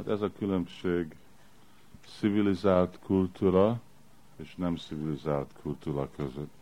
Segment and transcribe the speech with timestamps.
[0.00, 1.16] Hát ez a különbség
[2.18, 3.80] civilizált kultúra
[4.36, 6.52] és nem civilizált kultúra között.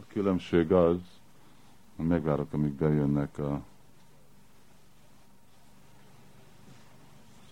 [0.00, 0.96] A különbség az,
[1.96, 3.62] hogy megvárok, amíg bejönnek a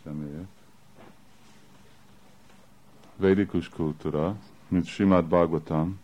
[0.05, 0.48] személyek.
[3.16, 4.36] Védikus kultúra,
[4.68, 6.00] mint Simad Bhagavatam,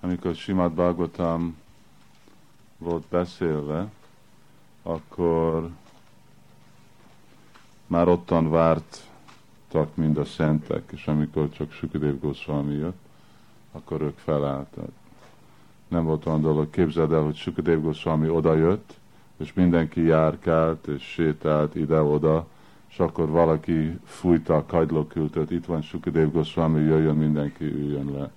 [0.00, 1.62] amikor Simad Bhagavatam
[2.84, 3.90] volt beszélve,
[4.82, 5.70] akkor
[7.86, 13.02] már ottan vártak mind a szentek, és amikor csak Sukadev Goswami jött,
[13.72, 14.90] akkor ők felálltak.
[15.88, 18.94] Nem volt olyan dolog, képzeld el, hogy Sukadev Goswami oda jött,
[19.36, 22.46] és mindenki járkált, és sétált ide-oda,
[22.90, 28.30] és akkor valaki fújta a kagylókültöt, itt van Sukadev Goswami, jöjjön mindenki, üljön le.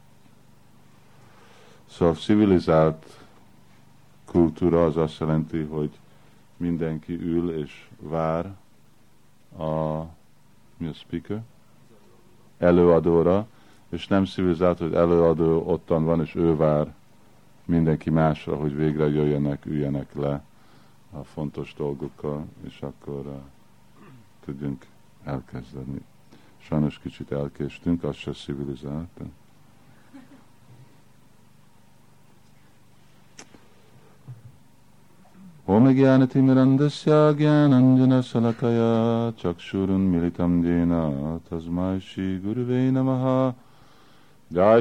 [1.89, 3.05] Szóval civilizált
[4.31, 5.99] kultúra az azt jelenti, hogy
[6.57, 8.55] mindenki ül és vár
[9.57, 10.01] a,
[10.77, 11.43] mi a speaker?
[12.57, 13.47] Előadóra,
[13.89, 16.93] és nem civilizált, hogy előadó ottan van, és ő vár
[17.65, 20.43] mindenki másra, hogy végre jöjjenek, üljenek le
[21.11, 23.35] a fontos dolgokkal, és akkor uh,
[24.45, 24.85] tudjunk
[25.23, 26.01] elkezdeni.
[26.57, 29.07] Sajnos kicsit elkéstünk, az se civilizált.
[29.17, 29.23] De...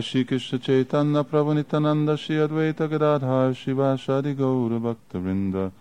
[0.01, 5.73] Shri Krishna Chaitanya Prabhu Nityananda Shri Advaita Gadadhar Shiva Shadi Gaura Bhakta Vrinda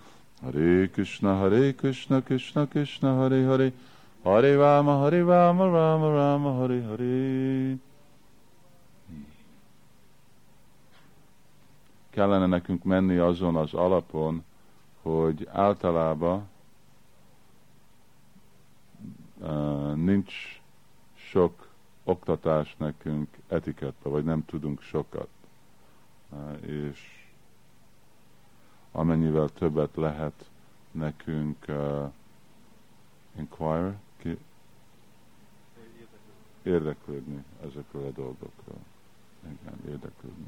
[0.41, 3.71] Hare Krishna Hare Krishna Krishna Krishna Hare Hare
[4.23, 7.77] Hare Rama Hare Rama Rama Rama Hare Hare.
[12.09, 14.43] Kellene nekünk menni azon az alapon,
[15.05, 16.47] hogy általában
[19.37, 20.61] uh, nincs
[21.13, 21.67] sok
[22.03, 25.27] oktatás nekünk etiketta, vagy nem tudunk sokat.
[26.29, 27.27] Uh, és
[28.91, 30.49] amennyivel többet lehet
[30.91, 32.11] nekünk uh,
[33.37, 34.37] inquire, ki,
[36.63, 38.79] érdeklődni ezekről a dolgokról.
[39.43, 40.47] Igen, érdeklődni.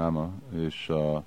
[0.00, 1.22] Náma, és a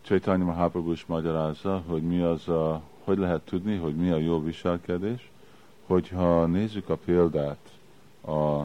[0.00, 4.42] Csaitanya Mahaprabhu is magyarázza, hogy mi az a, hogy lehet tudni, hogy mi a jó
[4.42, 5.30] viselkedés,
[5.86, 7.70] hogyha nézzük a példát
[8.26, 8.62] a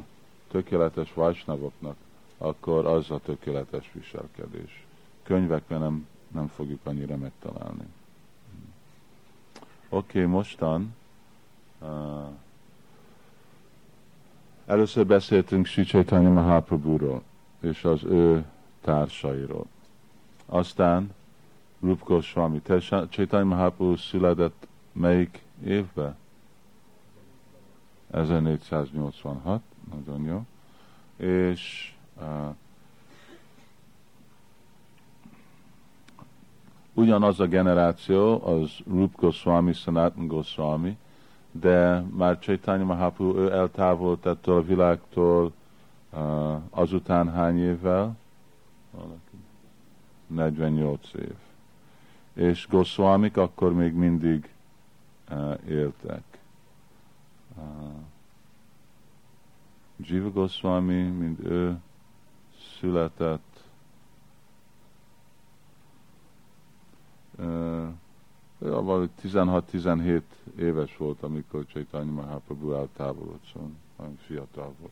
[0.48, 1.96] tökéletes vajsnavoknak,
[2.38, 4.86] akkor az a tökéletes viselkedés.
[5.24, 7.86] Könyvekben nem, nem fogjuk annyira megtalálni.
[9.90, 10.96] Oké, okay, mostan
[11.81, 11.88] uh,
[14.66, 17.24] először beszéltünk Sri Chaitanya Mahaprabhu-ról,
[17.60, 18.46] és az ő
[18.84, 19.66] társairól.
[20.46, 21.14] Aztán
[21.80, 22.62] Rup Goswami,
[23.10, 26.16] Chaitanya Mahaprabhu született melyik évben?
[28.12, 29.62] 1486,
[29.96, 30.42] nagyon jó.
[31.28, 32.56] És uh,
[36.94, 40.98] ugyanaz a generáció, az Rup Goswami, Sanatan Goswami,
[41.52, 45.52] de már Chaitanya Mahaprabhu, ő eltávolt ettől a világtól
[46.14, 48.16] uh, azután hány évvel?
[48.94, 49.38] Valaki.
[50.28, 51.36] 48 év.
[52.34, 54.50] És Goswamik akkor még mindig
[55.30, 56.24] uh, éltek.
[57.58, 57.64] Uh,
[59.96, 61.78] Jiva Goswami, mint ő
[62.80, 63.64] született,
[67.40, 67.88] uh,
[68.62, 70.22] 16-17
[70.58, 74.92] éves volt, amikor Chaitanya Mahaprabhu eltávolodott, szóval nagyon fiatal volt.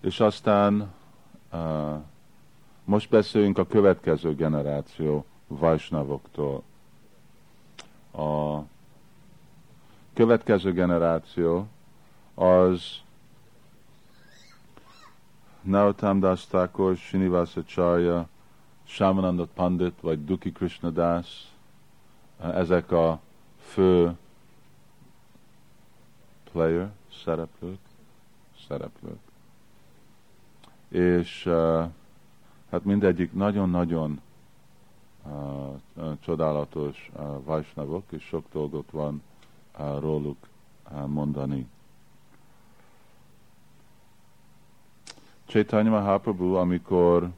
[0.00, 0.92] És aztán
[2.84, 6.62] most beszéljünk a következő generáció Vajsnavoktól.
[8.12, 8.58] A
[10.14, 11.66] következő generáció
[12.34, 13.00] az
[15.60, 16.98] Nautam Das Thakur,
[17.66, 18.28] Charya,
[18.84, 21.52] Shamananda Pandit vagy Duki Krishna Das,
[22.38, 23.20] ezek a
[23.58, 24.16] fő
[26.52, 26.90] player,
[27.24, 27.78] szereplők,
[28.68, 29.31] szereplők
[30.92, 31.48] és
[32.70, 34.20] hát mindegyik nagyon-nagyon
[36.20, 37.10] csodálatos
[37.44, 39.22] vajsnavok, és sok dolgot van
[39.98, 40.36] róluk
[41.06, 41.66] mondani.
[45.46, 47.30] Chaitanya Mahaprabhu, amikor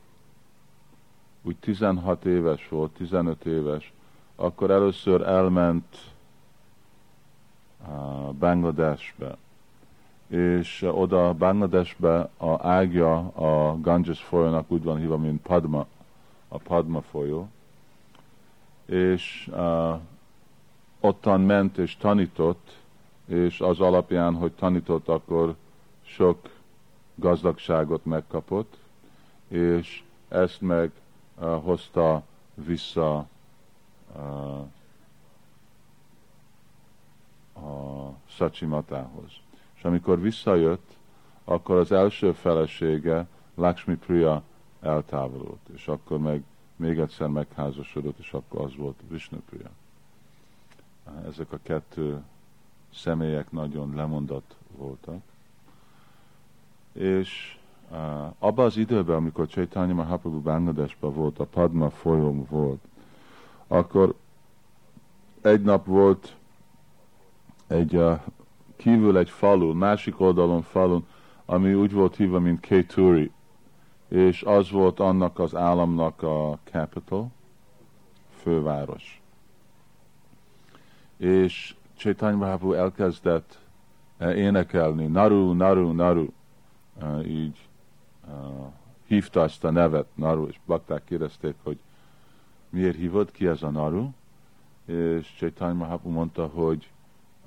[1.42, 3.92] úgy 16 éves volt, 15 éves,
[4.36, 5.98] akkor először elment
[8.38, 9.36] Bangladesbe,
[10.26, 15.86] és oda Bangladesbe a ágya a Ganges folyónak úgy van hívva, mint Padma,
[16.48, 17.48] a Padma folyó,
[18.86, 20.00] és uh,
[21.00, 22.76] ottan ment és tanított,
[23.26, 25.54] és az alapján, hogy tanított, akkor
[26.02, 26.50] sok
[27.14, 28.76] gazdagságot megkapott,
[29.48, 30.90] és ezt meg
[31.38, 32.22] uh, hozta
[32.54, 33.26] vissza
[34.16, 34.58] uh,
[37.66, 39.42] a Sacsimatához.
[39.84, 40.96] És amikor visszajött,
[41.44, 44.42] akkor az első felesége, Lakshmi Priya
[44.80, 46.42] eltávolult, és akkor meg
[46.76, 49.70] még egyszer megházasodott, és akkor az volt Vishnu Priya.
[51.28, 52.22] Ezek a kettő
[52.94, 55.20] személyek nagyon lemondott voltak.
[56.92, 57.58] És
[57.90, 57.98] uh,
[58.38, 62.80] abban az időben, amikor Chaitanya Mahaprabhu Bangladesben volt, a Padma folyó volt,
[63.66, 64.14] akkor
[65.40, 66.36] egy nap volt
[67.66, 68.20] egy uh,
[68.84, 71.06] kívül egy falu, másik oldalon falun,
[71.44, 73.30] ami úgy volt hívva, mint Kéturi,
[74.08, 77.30] és az volt annak az államnak a capital,
[78.42, 79.22] főváros.
[81.16, 83.58] És Chaitanya Mahaprabhu elkezdett
[84.20, 86.26] uh, énekelni, Naru, Naru, Naru,
[87.02, 87.68] uh, így
[88.26, 88.32] uh,
[89.06, 91.78] hívta azt a nevet, Naru, és bakták kérdezték, hogy
[92.68, 94.08] miért hívod, ki ez a Naru,
[94.86, 96.88] és Chaitanya Mahaprabhu mondta, hogy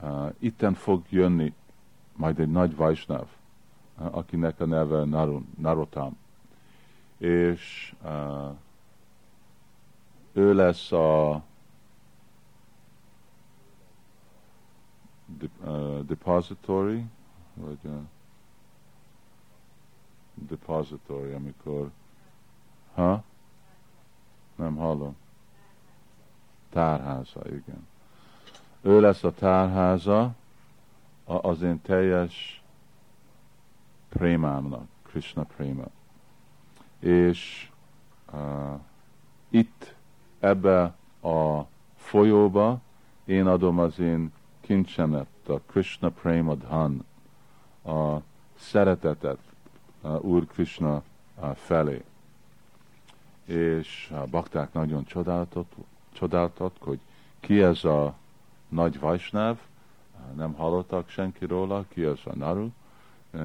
[0.01, 1.53] uh, itten fog jönni
[2.15, 3.27] majd egy nagy Vajsnav,
[3.99, 6.17] uh, akinek a neve Narun, Narotam.
[7.17, 8.55] És uh,
[10.33, 11.43] ő lesz a
[15.25, 17.05] de, uh, depository,
[17.53, 17.99] vagy uh,
[20.33, 21.91] depository, amikor
[22.93, 23.23] ha?
[24.55, 25.15] Nem hallom.
[26.69, 27.87] Tárháza, igen
[28.81, 30.35] ő lesz a tárháza
[31.25, 32.61] az én teljes
[34.09, 35.85] prémámnak, Krishna préma.
[36.99, 37.69] És
[38.33, 38.79] uh,
[39.49, 39.93] itt,
[40.39, 40.81] ebbe
[41.21, 41.65] a
[41.95, 42.79] folyóba
[43.25, 47.05] én adom az én kincsemet, a Krishna Prema Dhan,
[47.85, 48.21] a
[48.59, 49.39] szeretetet
[50.01, 51.03] a Úr Krishna
[51.55, 52.03] felé.
[53.45, 55.75] És a bakták nagyon csodáltat,
[56.13, 56.99] csodáltat, hogy
[57.39, 58.13] ki ez a
[58.67, 59.57] nagy Vajsnáv,
[60.35, 62.69] nem hallottak senki róla, ki az a Naru,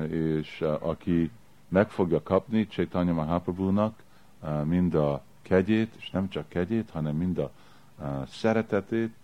[0.09, 1.31] és aki
[1.69, 4.03] meg fogja kapni Chaitanya Mahaprabhu-nak
[4.65, 7.51] mind a kegyét, és nem csak kegyét, hanem mind a
[8.27, 9.15] szeretetét,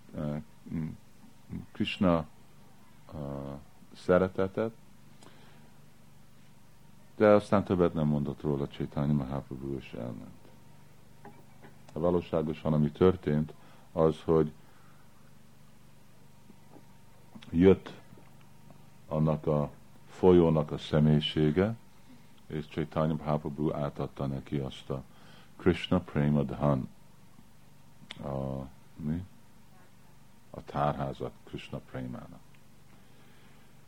[1.73, 2.27] Krishna
[3.97, 4.73] szeretetet,
[7.17, 10.37] de aztán többet nem mondott róla Chaitanya Mahaprabhu, és elment.
[11.93, 13.53] A valóságosan, ami történt,
[13.93, 14.53] az, hogy
[17.50, 17.93] jött
[19.09, 19.71] annak a
[20.09, 21.77] folyónak a személyisége,
[22.47, 25.03] és Chaitanya Mahaprabhu átadta neki azt a
[25.56, 26.89] Krishna Prema Dhan,
[28.23, 28.67] a,
[28.97, 29.25] mi?
[30.50, 32.41] a tárházat Krishna Premának.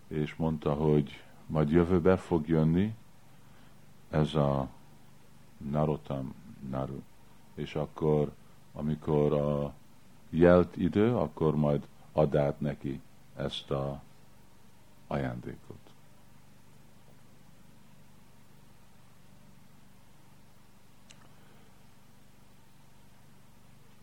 [0.06, 2.94] És mondta, hogy majd jövőbe fog jönni
[4.10, 4.68] ez a
[5.56, 6.34] Narotam
[6.70, 7.00] Naru,
[7.54, 8.32] és akkor,
[8.72, 9.72] amikor a
[10.30, 13.00] jelt idő, akkor majd ad át neki
[13.40, 14.02] ezt a
[15.06, 15.78] ajándékot.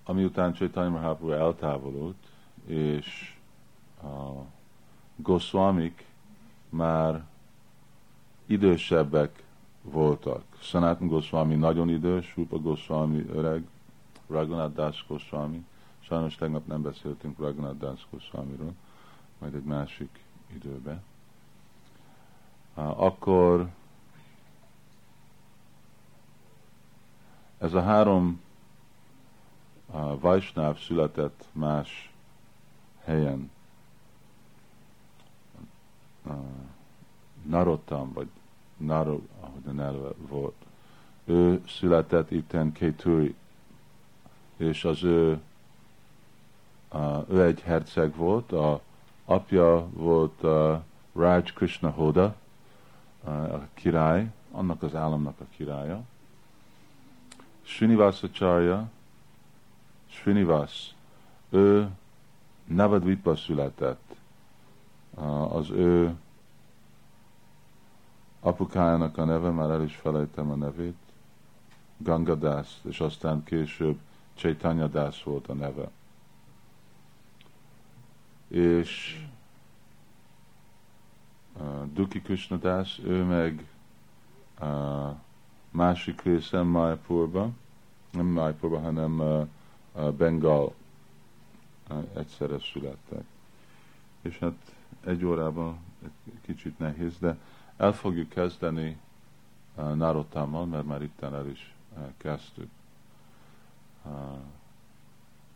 [0.03, 2.17] Ami után Chaitanya Mahaprabhu eltávolult,
[2.65, 3.37] és
[4.03, 4.43] a
[5.15, 6.05] Goswamik
[6.69, 7.25] már
[8.45, 9.43] idősebbek
[9.81, 10.43] voltak.
[10.59, 13.67] Sanatan Goswami nagyon idős, Rupa Goswami öreg,
[14.27, 15.65] Raghunath Das Goswami.
[15.99, 18.73] Sajnos tegnap nem beszéltünk Raghunath Das Goswamiról
[19.37, 21.01] majd egy másik időbe,
[22.73, 23.69] akkor
[27.57, 28.41] ez a három
[30.19, 32.11] Vajsnáv született más
[33.03, 33.51] helyen.
[37.43, 38.27] Narottam, vagy
[38.77, 40.55] Naro, a neve volt.
[41.25, 43.35] Ő született itten Kéturi,
[44.57, 45.41] és az ő,
[47.29, 48.81] ő egy herceg volt, a
[49.27, 50.79] apja volt uh,
[51.13, 52.35] Raj Krishna Hoda,
[53.23, 56.01] uh, a király, annak az államnak a királya.
[57.61, 58.89] Srinivasacharya,
[60.09, 60.95] Srinivas,
[61.49, 61.89] ő
[62.65, 64.15] Navadvipa született.
[65.15, 66.15] Uh, az ő
[68.39, 70.97] apukájának a neve, már el is felejtem a nevét,
[71.97, 73.99] Gangadász, és aztán később
[74.35, 75.89] Chaitanya Das volt a neve
[78.47, 79.21] és
[81.93, 83.65] Duki Krishnadász, ő meg
[84.61, 85.15] uh,
[85.69, 87.49] másik részen Maipurba,
[88.11, 90.73] nem Maipurba, hanem uh, Bengal
[91.89, 93.23] uh, egyszerre születtek.
[94.21, 97.37] És hát egy órában egy kicsit nehéz, de
[97.77, 98.97] el fogjuk kezdeni
[99.75, 102.69] uh, Narotámmal, mert már itt el is uh, kezdtük.
[104.03, 104.11] Uh,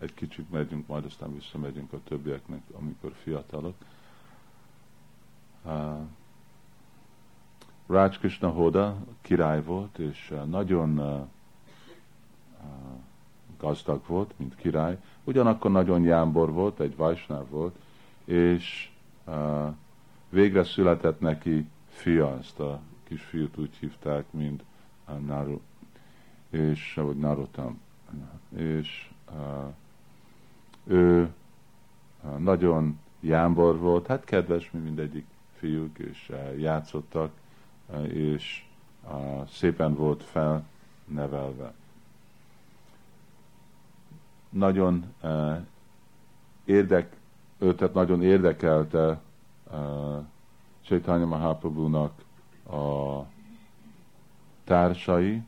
[0.02, 3.76] egy kicsit megyünk, majd aztán visszamegyünk a többieknek, amikor fiatalok.
[5.64, 6.00] Uh,
[7.88, 11.28] Raj Krishna Hoda király volt, és uh, nagyon uh,
[13.58, 17.76] gazdag volt, mint király, ugyanakkor nagyon jámbor volt, egy vajsnáv volt,
[18.26, 18.92] és
[19.26, 19.74] uh,
[20.30, 24.64] végre született neki fia, ezt a kisfiút úgy hívták, mint
[25.08, 25.60] uh, Naru,
[26.50, 27.82] és, vagy Narutam,
[28.56, 29.74] és uh,
[30.84, 31.34] ő
[32.38, 35.26] nagyon jámbor volt, hát kedves, mint mindegyik
[35.58, 37.32] fiúk, és uh, játszottak,
[37.88, 38.66] uh, és
[39.50, 41.74] szépen volt felnevelve.
[44.50, 45.58] Nagyon uh,
[46.66, 47.16] érdek,
[47.58, 49.22] őt nagyon érdekelte
[50.82, 52.24] Chaitanya Mahaprabhu-nak
[52.70, 53.20] a
[54.64, 55.42] társai,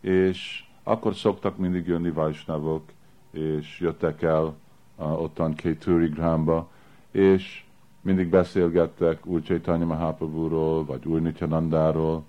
[0.00, 2.92] és akkor szoktak mindig jönni Vajsnavok,
[3.30, 4.54] és jöttek el
[4.96, 6.70] uh, ottan Kétúri Gramba,
[7.10, 7.64] és
[8.00, 12.24] mindig beszélgettek Úr Chaitanya Mahaprabhu-ról, vagy Úr Nityanandáról,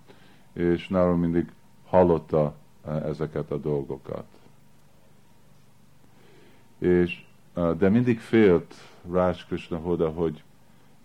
[0.53, 1.51] és nálam mindig
[1.87, 2.55] hallotta
[2.85, 4.25] uh, ezeket a dolgokat.
[6.77, 8.75] És, uh, de mindig félt
[9.11, 10.43] Rás Krishna Hoda, hogy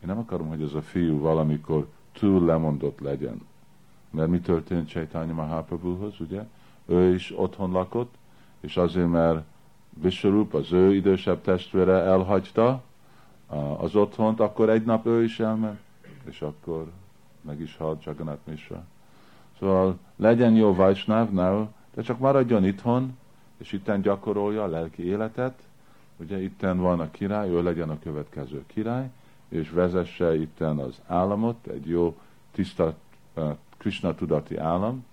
[0.02, 3.46] én nem akarom, hogy ez a fiú valamikor túl lemondott legyen.
[4.10, 6.44] Mert mi történt Chaitanya Mahaprabhuhoz, ugye?
[6.86, 8.14] Ő is otthon lakott,
[8.60, 9.44] és azért, mert
[10.00, 12.82] Visharup, az ő idősebb testvére elhagyta
[13.76, 15.78] az otthont, akkor egy nap ő is elment,
[16.24, 16.90] és akkor
[17.40, 18.84] meg is halt Jagannath Mishra.
[19.58, 23.16] Szóval legyen jó Vajsnávnál, de csak maradjon itthon,
[23.56, 25.62] és itten gyakorolja a lelki életet.
[26.16, 29.10] Ugye itten van a király, ő legyen a következő király,
[29.48, 32.16] és vezesse itten az államot, egy jó,
[32.50, 32.94] tiszta
[33.34, 35.04] uh, Krishna tudati állam,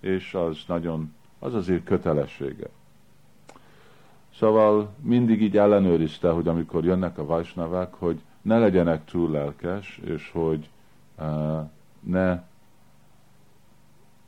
[0.00, 2.66] és az nagyon, az azért kötelessége.
[4.34, 10.30] Szóval mindig így ellenőrizte, hogy amikor jönnek a vajsnavák, hogy ne legyenek túl lelkes, és
[10.30, 10.68] hogy
[11.18, 11.68] uh,
[12.00, 12.42] ne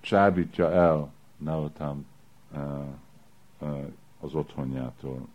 [0.01, 2.07] csábítja el Naotam
[2.53, 2.85] uh,
[3.59, 3.87] uh,
[4.21, 5.29] az otthonjától.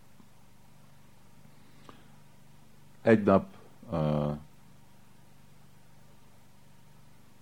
[3.02, 3.46] Egy nap
[3.90, 4.38] uh,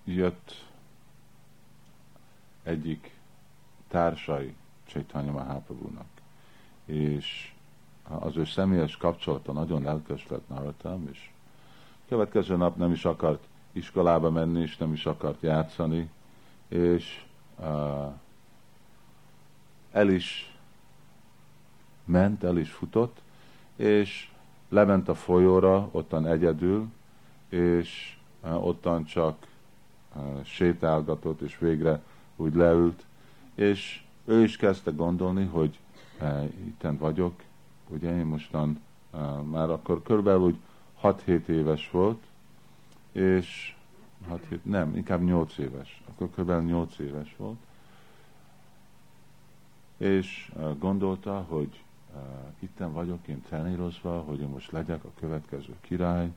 [0.03, 0.65] jött
[2.63, 3.17] egyik
[3.87, 4.55] társai
[4.85, 6.14] Chaitanya Mahaprabhu-nak,
[6.85, 7.51] és
[8.03, 11.29] az ő személyes kapcsolata nagyon lelkes lett Naratam, és
[12.07, 16.09] következő nap nem is akart iskolába menni, és nem is akart játszani,
[16.67, 17.23] és
[17.59, 18.11] uh,
[19.91, 20.55] el is
[22.03, 23.21] ment, el is futott,
[23.75, 24.29] és
[24.69, 26.87] lement a folyóra, ottan egyedül,
[27.49, 29.47] és uh, ottan csak
[30.15, 32.01] uh, sétálgatott, és végre
[32.35, 33.05] úgy leült,
[33.55, 35.79] és ő is kezdte gondolni, hogy
[36.65, 37.43] itten vagyok,
[37.87, 38.81] ugye én mostan
[39.13, 40.57] uh, már akkor körülbelül úgy
[41.01, 42.23] 6-7 éves volt,
[43.11, 43.75] és
[44.27, 47.57] 6 7, nem, inkább 8 éves, akkor körülbelül 8 éves volt,
[49.97, 52.21] és uh, gondolta, hogy uh,
[52.59, 56.31] itten vagyok én trenírozva, hogy én most legyek a következő király,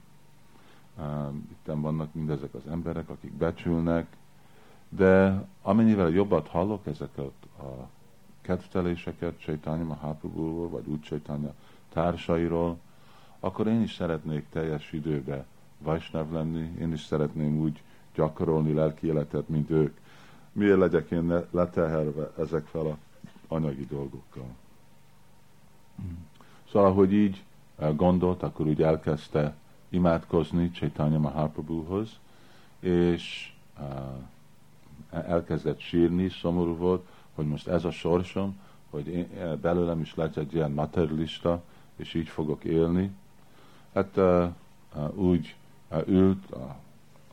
[0.96, 1.04] uh,
[1.50, 4.16] itten vannak mindezek az emberek, akik becsülnek,
[4.88, 7.88] de amennyivel jobbat hallok ezeket a
[8.48, 11.54] kedvteléseket Csaitanya Mahaprabhu-ról, vagy úgy Csaitanya
[11.92, 12.78] társairól,
[13.40, 15.44] akkor én is szeretnék teljes időbe
[15.78, 17.82] Vajsnav lenni, én is szeretném úgy
[18.14, 19.96] gyakorolni lelki életet, mint ők.
[20.52, 22.96] Miért legyek én leteherve ezek fel a
[23.48, 24.48] anyagi dolgokkal?
[26.72, 27.44] Szóval, hogy így
[27.78, 29.54] eh, gondolt, akkor úgy elkezdte
[29.88, 32.18] imádkozni Chaitanya Mahaprabhuhoz,
[32.80, 37.06] és uh, elkezdett sírni, szomorú volt,
[37.38, 38.56] hogy most ez a sorsom,
[38.90, 41.62] hogy én, eh, belőlem is lesz egy ilyen materialista,
[41.96, 43.10] és így fogok élni.
[43.94, 44.48] Hát uh,
[44.94, 45.56] uh, úgy
[45.90, 46.76] uh, ült a,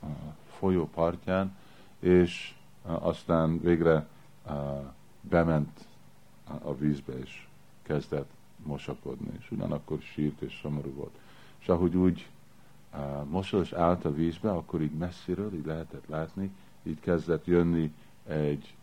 [0.02, 0.08] a
[0.58, 1.56] folyó partján,
[2.00, 2.54] és
[2.86, 4.08] uh, aztán végre
[4.46, 4.54] uh,
[5.22, 5.88] bement
[6.62, 7.48] a vízbe, és
[7.82, 8.30] kezdett
[8.64, 11.18] mosakodni, és ugyanakkor sírt és szomorú volt.
[11.60, 12.28] És ahogy úgy
[12.94, 16.52] uh, mosol és állt a vízbe, akkor így messziről, így lehetett látni,
[16.84, 17.94] így kezdett jönni
[18.28, 18.76] egy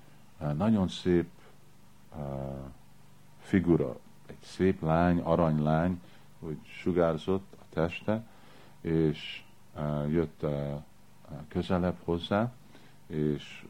[0.56, 1.28] nagyon szép
[3.38, 6.00] figura, egy szép lány, aranylány,
[6.38, 8.26] hogy sugárzott a teste,
[8.80, 9.42] és
[10.08, 10.46] jött
[11.48, 12.52] közelebb hozzá,
[13.06, 13.64] és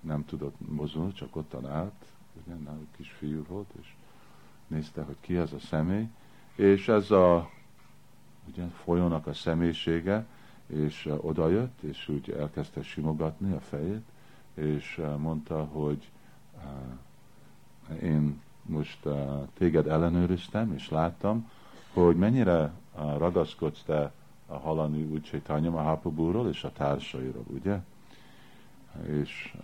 [0.00, 2.04] nem tudott mozdulni, csak ott állt,
[2.44, 2.88] ugye, náluk
[3.18, 3.94] fiú volt, és
[4.66, 6.08] nézte, hogy ki ez a személy,
[6.54, 7.50] és ez a
[8.48, 10.26] ugye, folyónak a személyisége,
[10.66, 14.04] és odajött, és úgy elkezdte simogatni a fejét,
[14.56, 16.10] és mondta, hogy
[18.02, 18.98] én most
[19.58, 21.50] téged ellenőriztem, és láttam,
[21.92, 24.12] hogy mennyire ragaszkodsz te
[24.46, 27.80] a halani úgy Chaitanya Mahaprabhuról és a társairól, ugye?
[29.06, 29.56] És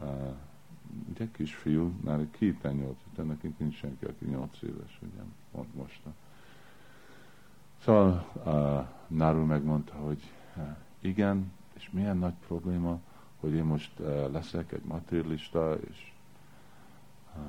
[1.11, 5.23] ugye kisfiú, már képen nyolc, de nekünk nincs senki, aki nyolc éves, ugye,
[5.53, 6.01] mond most.
[7.85, 8.27] Szóval
[9.07, 10.33] Naru megmondta, hogy
[11.01, 13.01] igen, és milyen nagy probléma,
[13.43, 16.13] hogy én most uh, leszek egy materialista, és
[17.37, 17.43] uh,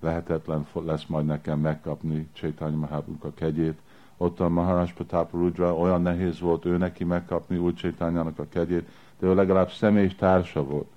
[0.00, 3.78] lehetetlen lesz majd nekem megkapni Chaitanya Mahaprabhu a kegyét,
[4.16, 8.88] ott a Maharaj Pratap Rudra, olyan nehéz volt ő neki megkapni úgy Csétányának a kegyét,
[9.18, 10.88] de ő legalább személyes társa volt.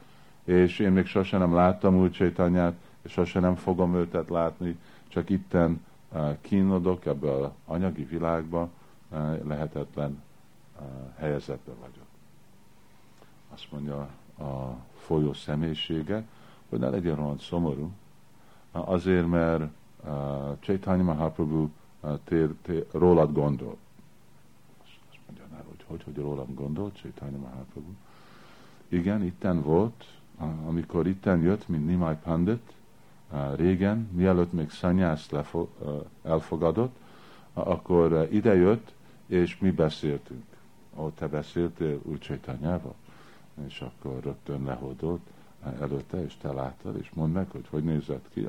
[0.43, 5.29] És én még sosem nem láttam úgy Csétányát, és sosem nem fogom őtet látni, csak
[5.29, 8.69] itten uh, kínodok ebbe az anyagi világba,
[9.43, 10.21] lehetetlen
[11.17, 12.08] helyzetben vagyok.
[13.59, 16.23] Azt mondja a folyó személyisége,
[16.69, 17.91] hogy ne legyen olyan szomorú,
[18.71, 21.69] azért, mert uh, Chaitanya Mahaprabhu
[22.23, 23.77] tér, tér, rólad gondol.
[24.83, 27.91] Azt mondja, már, hogy hogy, hogy rólad gondol, Csaitanya Mahaprabhu.
[28.87, 30.05] Igen, itten volt,
[30.65, 32.73] amikor itten jött, mint Nimai Pandit,
[33.55, 35.35] régen, mielőtt még szanyászt
[36.23, 36.95] elfogadott,
[37.53, 38.93] akkor ide jött,
[39.25, 40.43] és mi beszéltünk.
[40.95, 42.95] Ó, te beszéltél úgy Csaitanyával?
[43.67, 45.21] És akkor rögtön lehódolt
[45.79, 48.47] előtte, és te láttad, és mondd meg, hogy hogy nézett ki.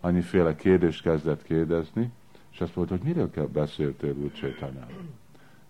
[0.00, 2.12] Annyiféle kérdést kezdett kérdezni,
[2.50, 5.04] és azt mondta, hogy miről kell beszéltél úgy Csaitanyával.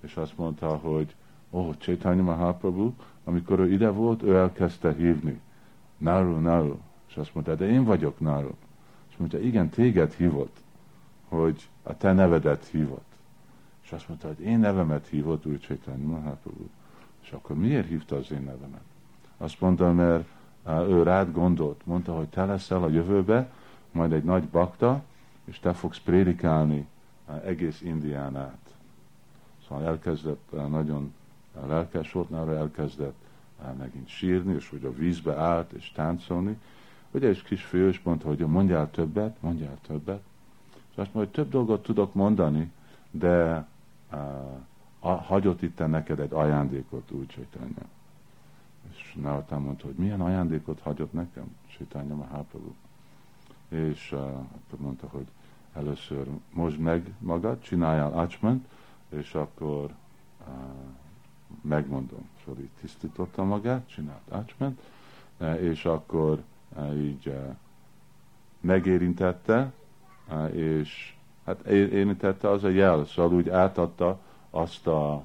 [0.01, 1.15] És azt mondta, hogy
[1.51, 2.93] ó, oh, Chaitanya Mahaprabhu,
[3.25, 5.41] amikor ő ide volt, ő elkezdte hívni.
[5.99, 6.77] Naru, Naru.
[7.09, 8.51] És azt mondta, de én vagyok Naru.
[9.11, 10.57] És mondta, igen, téged hívott,
[11.29, 13.13] hogy a te nevedet hívott.
[13.83, 16.67] És azt mondta, hogy én nevemet hívott úgy Chaitanya Mahaprabhu.
[17.25, 18.83] És akkor miért hívta az én nevemet?
[19.37, 20.29] Azt mondta, mert
[20.89, 21.87] ő rád gondolt.
[21.87, 23.51] Mondta, hogy te leszel a jövőbe,
[23.91, 25.03] majd egy nagy bakta,
[25.45, 26.87] és te fogsz prédikálni
[27.45, 28.75] egész Indián át.
[29.69, 31.15] Szóval elkezdett nagyon
[31.67, 33.17] lelkes volt, nála elkezdett
[33.79, 36.59] megint sírni, és hogy a vízbe állt, és táncolni.
[37.11, 40.23] Ugye, és kisfiú is mondta, hogy mondjál többet, mondjál többet.
[40.91, 42.73] És azt mondja, hogy több dolgot tudok mondani,
[43.11, 43.67] de
[44.13, 44.19] uh,
[45.09, 47.89] hagyott itt neked egy ajándékot, úgy Csaitanya.
[48.91, 52.73] És Naután mondta, hogy milyen ajándékot hagyott nekem, Csaitanya Mahaprabhu
[53.75, 55.27] és uh, akkor mondta, hogy
[55.73, 58.67] először most meg magad, csináljál ácsment,
[59.09, 59.95] és akkor
[60.41, 60.55] uh,
[61.61, 62.29] megmondom.
[62.45, 64.81] Szóval tisztította magát, csinált ácsment,
[65.39, 66.43] uh, és akkor
[66.77, 67.57] uh, így uh,
[68.61, 69.73] megérintette,
[70.53, 71.15] és
[71.45, 74.21] hát érintette az a jel, szóval úgy átadta
[74.55, 75.25] azt a,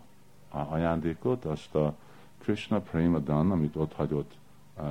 [0.50, 1.96] ajándékot, azt a
[2.38, 4.34] Krishna Prema Dan, amit ott hagyott
[4.78, 4.86] uh,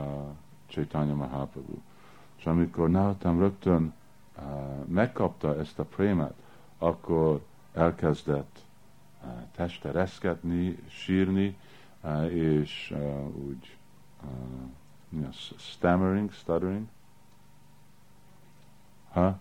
[0.67, 1.79] Chaitanya Mahaprabhu.
[2.37, 3.93] És amikor Nahatan rögtön
[4.37, 4.43] uh,
[4.87, 6.35] megkapta ezt a prémát,
[6.79, 7.41] akkor
[7.73, 8.59] elkezdett
[9.23, 11.57] uh, teste reszketni, sírni,
[12.03, 13.77] uh, és uh, úgy
[14.23, 14.31] uh,
[15.09, 16.87] mi az, stammering, stuttering,
[19.11, 19.39] ha?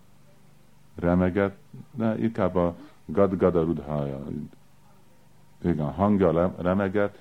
[0.95, 1.57] Remeget,
[1.91, 4.23] de inkább a gadgada rudhája,
[5.63, 7.19] igen, hangja remeget,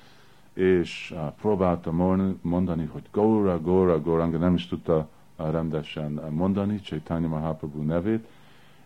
[0.53, 1.92] és uh, próbálta
[2.40, 8.27] mondani, hogy Góra, Góra, Góra, nem is tudta rendesen mondani, Chaitanya Mahaprabhu nevét,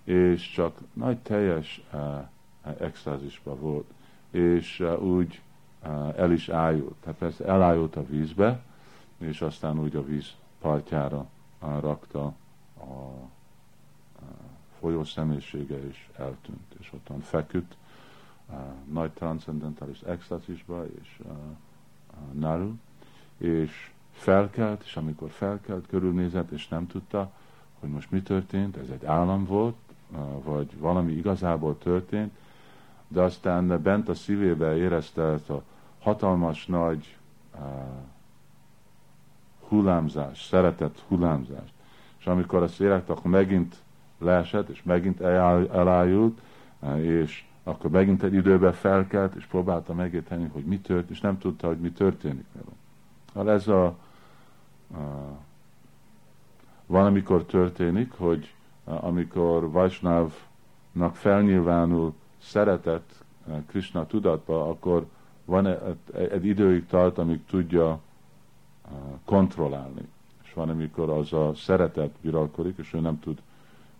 [0.05, 2.01] és csak nagy teljes uh,
[2.79, 3.91] extázisban volt,
[4.31, 5.41] és úgy
[6.17, 6.95] el is ájult.
[7.01, 8.61] Tehát persze elájult a vízbe,
[9.19, 11.27] és aztán úgy a víz partjára
[11.81, 12.25] rakta
[12.77, 13.33] a, a
[14.79, 17.77] folyó személyisége, és eltűnt, és ottan feküdt
[18.93, 21.21] nagy transzendentális extázisba, és
[22.33, 22.73] naru,
[23.37, 27.31] és felkelt, és amikor felkelt, körülnézett, és nem tudta,
[27.81, 29.77] hogy most mi történt, ez egy állam volt,
[30.45, 32.33] vagy valami igazából történt,
[33.09, 35.63] de aztán bent a szívébe érezte ezt a
[36.01, 37.17] hatalmas nagy
[37.55, 37.61] uh,
[39.69, 41.73] hullámzás, szeretett hullámzást.
[42.19, 43.77] És amikor azt érezte, akkor megint
[44.19, 46.41] leesett, és megint elájult,
[46.97, 51.67] és akkor megint egy időben felkelt, és próbálta megérteni, hogy mi történt, és nem tudta,
[51.67, 52.77] hogy mi történik vele.
[53.35, 53.97] Hát ez a
[56.87, 58.55] van, amikor történik, hogy
[58.85, 63.25] amikor Vajsnávnak felnyilvánul szeretet
[63.67, 65.07] Krishna tudatba, akkor
[65.45, 68.01] van egy, egy időig tart, amíg tudja
[69.25, 70.09] kontrollálni.
[70.43, 73.39] És van, amikor az a szeretet viralkodik, és ő nem tud,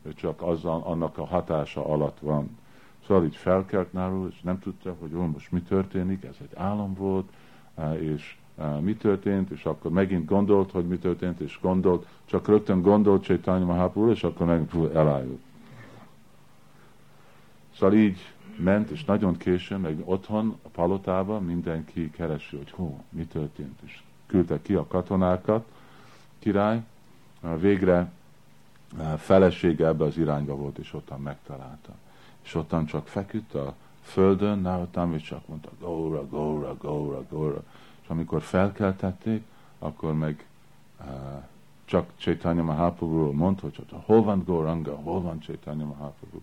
[0.03, 2.59] ő csak azzal, annak a hatása alatt van.
[3.07, 6.95] Szóval így felkelt nálul, és nem tudta, hogy ó, most mi történik, ez egy álom
[6.95, 7.29] volt,
[7.99, 8.37] és
[8.81, 13.65] mi történt, és akkor megint gondolt, hogy mi történt, és gondolt, csak rögtön gondolt Chaitanya
[13.65, 15.41] Mahaprabhu, és akkor meg elájult.
[17.75, 18.19] Szóval így
[18.57, 24.03] ment, és nagyon későn, meg otthon, a palotában mindenki keresi, hogy hó, mi történt, és
[24.27, 25.67] küldte ki a katonákat,
[26.39, 26.83] király,
[27.59, 28.13] végre
[29.17, 31.93] felesége ebbe az irányba volt, és ottan megtalálta.
[32.43, 37.63] És ottan csak feküdt a földön, nálatam, és csak mondta, góra, góra, góra, góra.
[38.03, 39.43] És amikor felkeltették,
[39.79, 40.47] akkor meg
[41.01, 41.07] uh,
[41.85, 46.41] csak Chaitanya Mahaprabhu mondta, hogy hol van Gauranga, hol van Chaitanya Mahaprabhu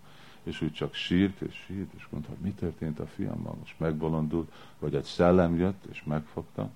[0.47, 4.51] és úgy csak sírt és sírt, és mondta, hogy mi történt a fiammal, most megbolondult,
[4.79, 6.69] vagy egy szellem jött, és megfogta.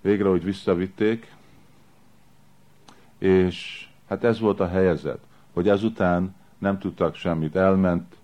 [0.00, 1.34] Végre, hogy visszavitték,
[3.18, 5.18] és hát ez volt a helyzet,
[5.52, 8.16] hogy ezután nem tudtak semmit, elment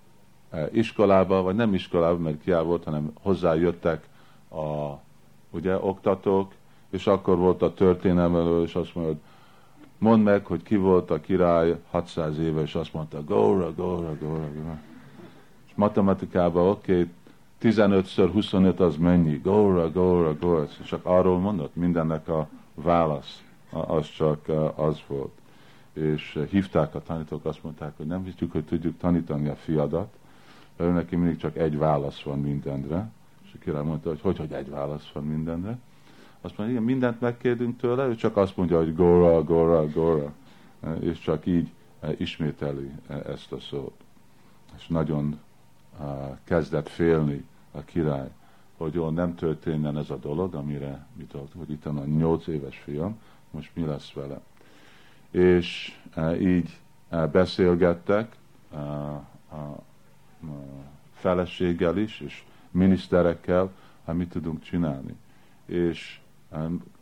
[0.50, 4.08] eh, iskolába, vagy nem iskolába, mert kiáll volt, hanem hozzájöttek
[4.50, 4.92] a
[5.50, 6.52] ugye, oktatók,
[6.90, 9.22] és akkor volt a történelmelő, és azt mondja, hogy
[9.98, 14.48] mondd meg, hogy ki volt a király 600 éve, és azt mondta, góra, góra, góra,
[14.54, 14.78] góra.
[15.66, 17.10] És matematikában, oké, okay,
[17.62, 20.66] 15-ször 25 az mennyi, góra, góra, góra.
[20.80, 25.37] És csak arról mondott, mindennek a válasz, az csak az volt.
[25.98, 30.16] És hívták a tanítók, azt mondták, hogy nem hiszük, hogy tudjuk tanítani a fiadat,
[30.76, 33.10] mert neki mindig csak egy válasz van mindenre.
[33.44, 35.78] És a király mondta, hogy hogy, hogy egy válasz van mindenre.
[36.40, 40.32] Azt mondja, igen, mindent megkérdünk tőle, ő csak azt mondja, hogy gora, gora, gora,
[41.00, 41.70] és csak így
[42.16, 43.94] ismételi ezt a szót.
[44.76, 45.38] És nagyon
[46.44, 48.30] kezdett félni a király,
[48.76, 52.78] hogy jó, nem történjen ez a dolog, amire mit tudok, hogy itt a nyolc éves
[52.78, 53.18] fiam,
[53.50, 54.40] most mi lesz vele.
[55.30, 56.78] És uh, így
[57.10, 58.36] uh, beszélgettek
[58.72, 59.82] uh, a,
[61.12, 63.70] feleséggel is, és miniszterekkel,
[64.04, 65.16] hogy mit tudunk csinálni.
[65.66, 66.20] És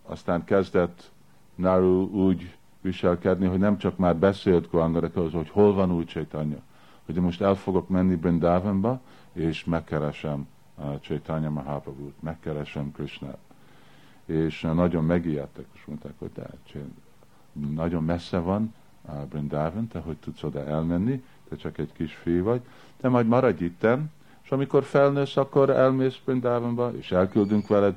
[0.03, 1.11] aztán kezdett
[1.55, 6.59] Naru úgy viselkedni, hogy nem csak már beszélt Kuangarekához, hogy hol van új Csaitanya,
[7.05, 9.01] hogy most el fogok menni Brindavanba,
[9.33, 10.49] és megkeresem
[11.01, 13.39] Chaitanya Mahaprabhu-t, megkeresem Krishnát.
[14.25, 16.47] És nagyon megijedtek, és mondták, hogy de,
[17.75, 22.45] nagyon messze van uh, Brindavan, te hogy tudsz oda elmenni, te csak egy kis fiú
[22.45, 22.61] vagy,
[23.01, 24.11] te majd maradj itten,
[24.43, 27.95] és amikor felnősz, akkor elmész Brindavanba, és elküldünk veled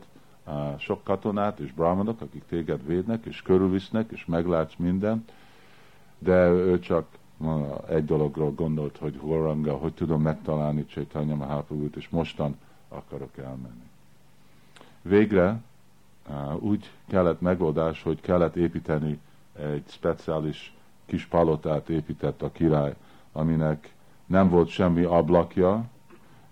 [0.77, 5.31] sok katonát és brahmanok, akik téged védnek, és körülvisznek, és meglátsz mindent,
[6.17, 7.05] de ő csak
[7.89, 13.89] egy dologról gondolt, hogy Horanga, hogy tudom megtalálni Csaitanya Mahaprabhut, és mostan akarok elmenni.
[15.01, 15.59] Végre
[16.59, 19.19] úgy kellett megoldás, hogy kellett építeni
[19.59, 20.73] egy speciális
[21.05, 22.95] kis palotát épített a király,
[23.31, 23.93] aminek
[24.25, 25.85] nem volt semmi ablakja,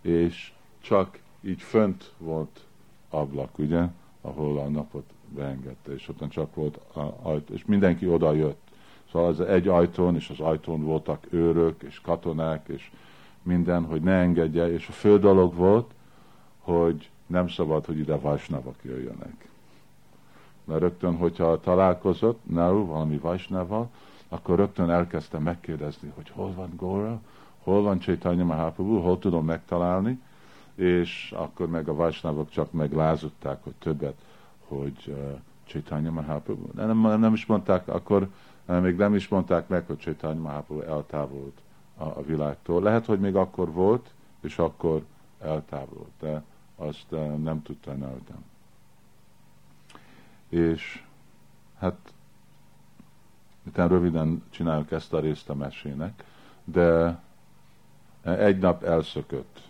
[0.01, 2.65] és csak így fönt volt
[3.09, 3.83] ablak, ugye,
[4.21, 6.79] ahol a napot beengedte, és ott csak volt
[7.21, 8.67] ajtó, és mindenki oda jött.
[9.11, 12.91] Szóval az egy ajtón, és az ajtón voltak őrök, és katonák, és
[13.43, 15.93] minden, hogy ne engedje, és a fő dolog volt,
[16.59, 19.46] hogy nem szabad, hogy ide vajsnavak jöjjenek.
[20.67, 23.89] Mert rögtön, hogyha találkozott Naru valami vajsnával,
[24.30, 27.19] akkor rögtön elkezdte megkérdezni, hogy hol van Góra,
[27.63, 30.19] hol van Chaitanya Mahaprabhu, hol tudom megtalálni,
[30.75, 34.15] és akkor meg a vajsnávok csak meglázották, hogy többet,
[34.67, 35.15] hogy uh,
[35.65, 36.67] Chaitanya Mahaprabhu.
[36.73, 38.30] Nem, nem is mondták, akkor
[38.65, 41.58] még nem is mondták meg, hogy Chaitanya Mahaprabhu eltávolult
[41.97, 42.82] a, a világtól.
[42.82, 45.03] Lehet, hogy még akkor volt, és akkor
[45.39, 46.43] eltávolult, de
[46.75, 48.43] azt uh, nem tudta Nardam.
[50.49, 51.03] És
[51.79, 52.13] hát
[53.65, 56.23] utána röviden csináljuk ezt a részt a mesének,
[56.63, 57.19] de
[58.21, 59.62] egy nap elszökött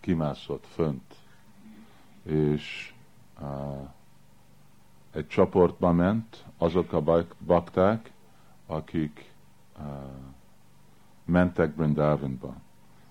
[0.00, 1.14] kimászott fönt,
[2.22, 2.94] és
[3.40, 3.88] uh,
[5.12, 8.12] egy csoportba ment, azok a bakták,
[8.66, 9.32] akik
[9.78, 9.84] uh,
[11.24, 12.54] mentek Brindavanba,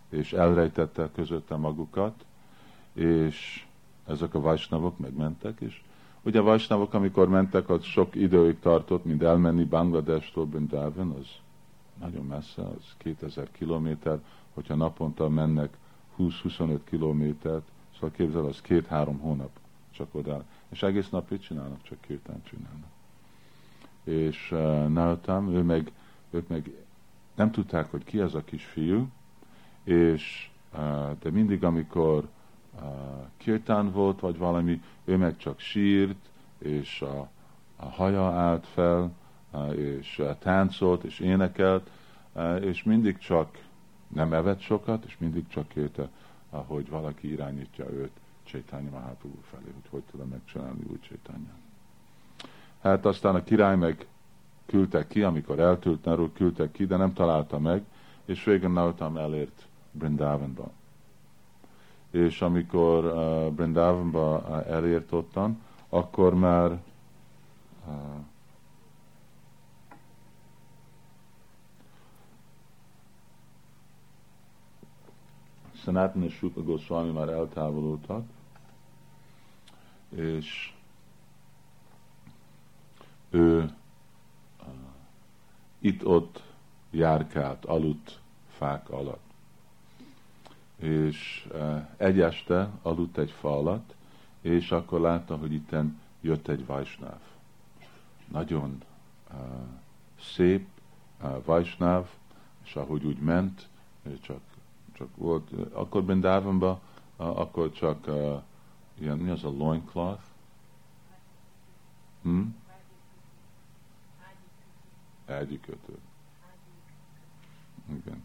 [0.09, 2.25] és elrejtettek közötte magukat,
[2.93, 3.65] és
[4.07, 5.81] ezek a vajsnavok megmentek, és
[6.23, 11.27] ugye a vajsnavok, amikor mentek, az sok időig tartott, mint elmenni Bangladestól Brindavan, az
[11.99, 14.19] nagyon messze, az 2000 kilométer,
[14.53, 15.77] hogyha naponta mennek
[16.19, 19.49] 20-25 kilométert, szóval képzel, az két-három hónap
[19.91, 20.43] csak oda.
[20.69, 21.81] És egész nap mit csinálnak?
[21.81, 22.89] Csak kirtán csinálnak.
[24.03, 25.91] És uh, Nautam, ő meg,
[26.29, 26.71] ők meg
[27.35, 29.07] nem tudták, hogy ki az a kisfiú,
[29.83, 32.27] és uh, de mindig, amikor
[33.37, 37.29] kirtán volt, vagy valami, ő meg csak sírt, és a,
[37.75, 39.11] a haja állt fel,
[39.75, 41.89] és táncolt, és énekelt,
[42.61, 43.57] és mindig csak
[44.07, 46.09] nem evett sokat, és mindig csak kérte,
[46.49, 48.11] hogy valaki irányítja őt
[48.43, 51.53] Csaitanya Mahaprabhu felé, hogy hogy tudom megcsinálni úgy Csaitanya.
[52.81, 54.07] Hát aztán a király meg
[54.65, 57.83] küldtek ki, amikor eltűnt Naru, küldtek ki, de nem találta meg,
[58.25, 60.71] és végén Nautam elért Brindavanba.
[62.11, 66.71] És amikor uh, Brindavanba uh, elért ottan, akkor már
[67.87, 67.93] uh,
[75.73, 78.23] Sanatana és Supa Goswami már eltávolultak,
[80.09, 80.73] és
[83.29, 83.71] ő uh,
[85.79, 86.43] itt-ott
[86.91, 89.28] járkált, aludt fák alatt.
[90.79, 93.95] És uh, egy este aludt egy fa alatt,
[94.41, 97.19] és akkor látta, hogy itten jött egy vajsnáv.
[98.27, 98.83] Nagyon
[99.31, 99.37] uh,
[100.19, 100.67] szép
[101.21, 102.07] uh, vajsnáv,
[102.63, 103.67] és ahogy úgy ment,
[104.21, 104.41] csak,
[104.93, 106.79] csak volt, akkor Bendávonban,
[107.17, 108.09] uh, akkor csak
[108.99, 110.23] ilyen, mi az a loincloth?
[112.21, 112.41] Hm?
[115.27, 115.97] Ágyikötő.
[117.89, 118.23] Igen.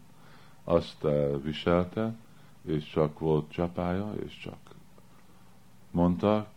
[0.63, 1.07] Azt
[1.41, 2.15] viselte,
[2.65, 4.57] és csak volt csapája, és csak
[5.91, 6.47] mondta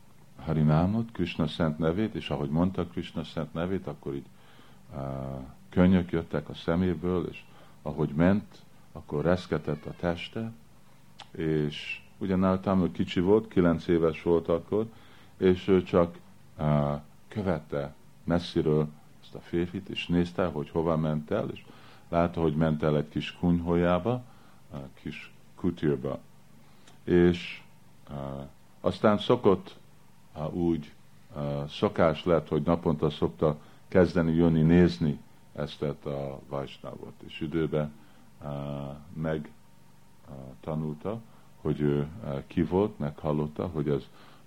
[0.44, 4.26] Harinámot, Krishna szent nevét, és ahogy mondta Krishna szent nevét, akkor így
[4.94, 4.98] uh,
[5.68, 7.42] könnyök jöttek a szeméből, és
[7.82, 8.58] ahogy ment,
[8.92, 10.52] akkor reszketett a teste,
[11.30, 14.86] és ugyanáltalán ő kicsi volt, kilenc éves volt akkor,
[15.36, 16.18] és ő csak
[16.58, 17.94] uh, követte
[18.24, 18.88] messziről
[19.22, 21.64] ezt a férfit, és nézte, hogy hova ment el, és
[22.08, 24.24] látta, hogy ment el egy kis kunyhójába,
[25.02, 26.18] kis kutírba.
[27.04, 27.62] És
[28.10, 28.16] uh,
[28.80, 29.76] aztán szokott
[30.36, 30.92] uh, úgy,
[31.36, 33.56] uh, szokás lett, hogy naponta szokta
[33.88, 35.20] kezdeni jönni nézni
[35.54, 37.92] ezt a vajsnávot, és időben
[38.42, 38.48] uh,
[39.12, 39.50] meg
[40.64, 41.16] uh,
[41.60, 44.02] hogy ő uh, ki volt, meghallotta, hogy ez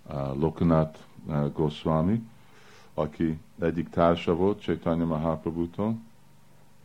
[0.10, 2.21] uh, Lokanat uh, Goswami,
[2.93, 5.95] aki egyik társa volt Chaitanya Mahaprabhu-tól,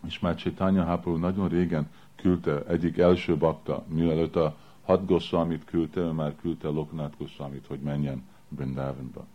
[0.06, 6.00] és már Chaitanya Mahaprabhu nagyon régen küldte egyik első bakta, mielőtt a hat Goswamit küldte,
[6.00, 9.26] ő már küldte Loknath Goswamit, hogy menjen Brindavanba.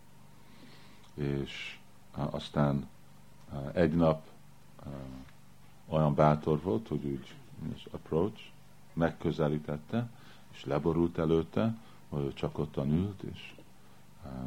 [1.14, 1.78] És
[2.12, 2.88] aztán
[3.72, 4.26] egy nap
[5.88, 7.34] olyan bátor volt, hogy úgy
[7.74, 8.40] az approach,
[8.92, 10.08] megközelítette,
[10.52, 11.76] és leborult előtte,
[12.08, 13.54] hogy csak ottan ült, és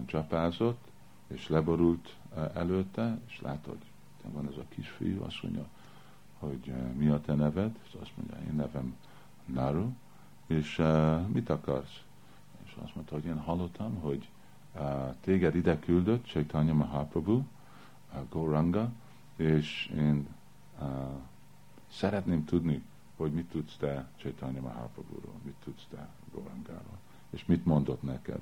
[0.06, 0.88] csapázott,
[1.28, 2.16] és leborult
[2.54, 3.78] előtte, és látod,
[4.34, 5.66] van ez a kisfiú, azt mondja,
[6.46, 8.96] hogy mi a te neved, és azt mondja, én nevem
[9.46, 9.90] Naru,
[10.48, 12.02] és uh, mit akarsz?
[12.66, 14.30] És azt mondta, hogy én hallottam, hogy
[14.76, 17.44] uh, téged ide küldött Chaitanya Mahaprabhu, uh,
[18.30, 18.92] Goranga,
[19.36, 20.28] és én
[20.80, 20.88] uh,
[21.92, 22.84] szeretném tudni,
[23.18, 26.98] hogy mit tudsz te Chaitanya Mahaprabhu-ról, mit tudsz te Gorangáról,
[27.30, 28.42] és mit mondott neked.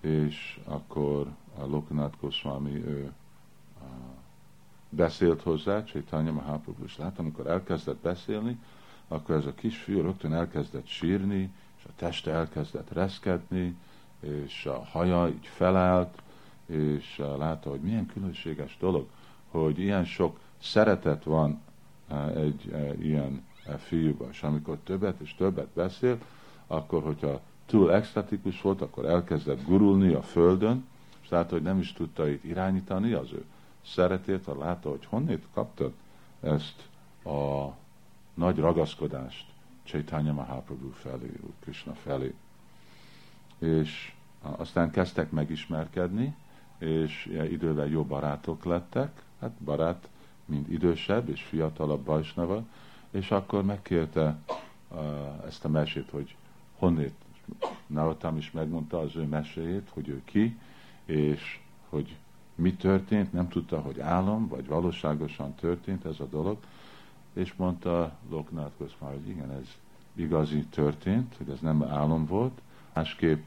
[0.00, 3.12] És akkor a Lokanath Goswami ő
[3.80, 3.86] uh,
[4.88, 8.58] beszélt hozzá, Chaitanya Mahaprabhu, és láttam, amikor elkezdett beszélni,
[9.08, 13.76] akkor ez a kisfiú rögtön elkezdett sírni, és a teste elkezdett reszkedni,
[14.20, 16.22] és a haja így felállt,
[16.66, 19.06] és látta, hogy milyen különbséges dolog,
[19.50, 21.60] hogy ilyen sok szeretet van
[22.08, 26.18] eh, egy eh, ilyen eh, fiúban, és amikor többet és többet beszél,
[26.66, 30.86] akkor, hogyha túl extatikus volt, akkor elkezdett gurulni a földön,
[31.22, 33.44] és látta, hogy nem is tudta itt irányítani az ő
[33.92, 35.92] szeretét, ha látta, hogy honnét kaptad
[36.40, 36.88] ezt
[37.24, 37.68] a
[38.34, 39.46] nagy ragaszkodást
[39.84, 42.34] Chaitanya Mahaprabhu felé, Krishna felé.
[43.58, 46.36] És aztán kezdtek megismerkedni,
[46.78, 50.08] és idővel jó barátok lettek, hát barát,
[50.44, 52.64] mind idősebb és fiatalabb Bajsnava,
[53.10, 54.38] és akkor megkérte
[54.88, 54.98] uh,
[55.46, 56.36] ezt a mesét, hogy
[56.78, 57.14] honnét.
[57.86, 60.58] Naotam is megmondta az ő meséjét, hogy ő ki,
[61.04, 62.16] és hogy
[62.58, 66.58] mi történt, nem tudta, hogy álom, vagy valóságosan történt ez a dolog,
[67.32, 69.68] és mondta Loknath Goswami, hogy igen, ez
[70.14, 72.60] igazi történt, hogy ez nem álom volt,
[72.94, 73.44] másképp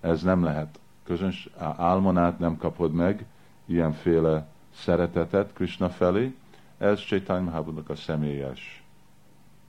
[0.00, 3.24] ez nem lehet közöns álmon át nem kapod meg
[3.64, 6.34] ilyenféle szeretetet Krishna felé,
[6.78, 8.82] ez Chaitanya Mahaprabhu-nak a személyes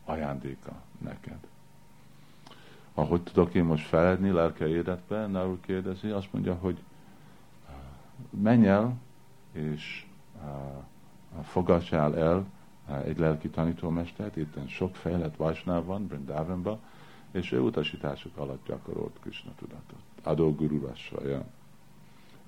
[0.06, 1.38] ajándéka neked.
[2.94, 6.78] Ahogy tudok én most feledni lelke életbe, Naru kérdezi, azt mondja, hogy
[8.30, 8.98] menj el,
[9.52, 10.06] és
[11.44, 12.46] fogadjál el
[13.04, 16.80] egy lelki tanítómestert, itt sok fejlett Vajsnáv van, Brindavanban,
[17.32, 20.00] és ő utasítások alatt gyakorolt Krishna tudatot.
[20.24, 21.46] Adó Guru Vasvaja.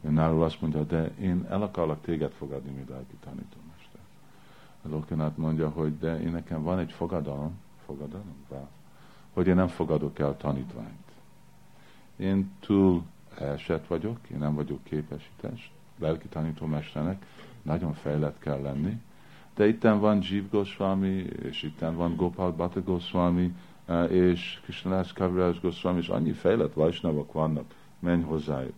[0.01, 3.99] Náról azt mondja, de én el akarlak téged fogadni, mint lelki tanítómester.
[4.81, 8.67] A Lokanát mondja, hogy de én nekem van egy fogadalom, fogadalom, Bá,
[9.33, 11.11] hogy én nem fogadok el tanítványt.
[12.15, 13.03] Én túl
[13.39, 17.25] elsett vagyok, én nem vagyok képesítés, lelki tanítómesternek
[17.61, 19.01] nagyon fejlett kell lenni,
[19.55, 25.59] de itten van Jeev Goswami, és itten van Gopal Bhatta Goswami, eh, és Krishnalás Kaviraj
[25.61, 28.73] Goswami, és annyi fejlett vajsnavok vannak, menj hozzájuk.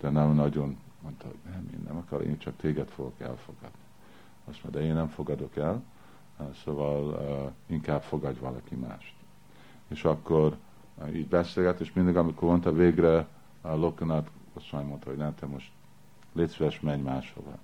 [0.00, 3.84] De nem nagyon mondta, nem, én nem akarok, én csak téged fogok elfogadni.
[4.44, 5.82] Azt mondta, de én nem fogadok el,
[6.38, 9.14] eh, szóval uh, inkább fogadj valaki mást.
[9.88, 10.56] És akkor
[10.94, 13.26] uh, így beszélget, és mindig, amikor mondta végre,
[13.66, 15.70] a uh, Lokanat Goswami mondta, hogy nem, te most
[16.32, 17.58] légy szíves, menj máshova.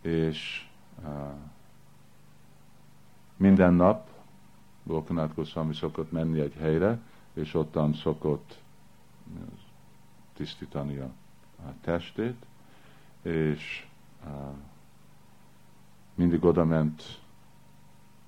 [0.00, 0.68] És
[1.04, 1.32] uh,
[3.36, 4.08] minden nap
[4.82, 7.00] Lokanat Goswami szokott menni egy helyre,
[7.32, 8.58] és ottan szokott
[10.34, 11.10] tisztítani a,
[11.80, 12.46] testét,
[13.22, 13.86] és
[14.24, 14.30] uh,
[16.14, 17.20] mindig oda ment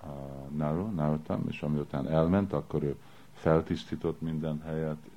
[0.03, 2.97] uh, Naru, Narutam, és amiután elment, akkor ő
[3.33, 5.10] feltisztított minden helyet,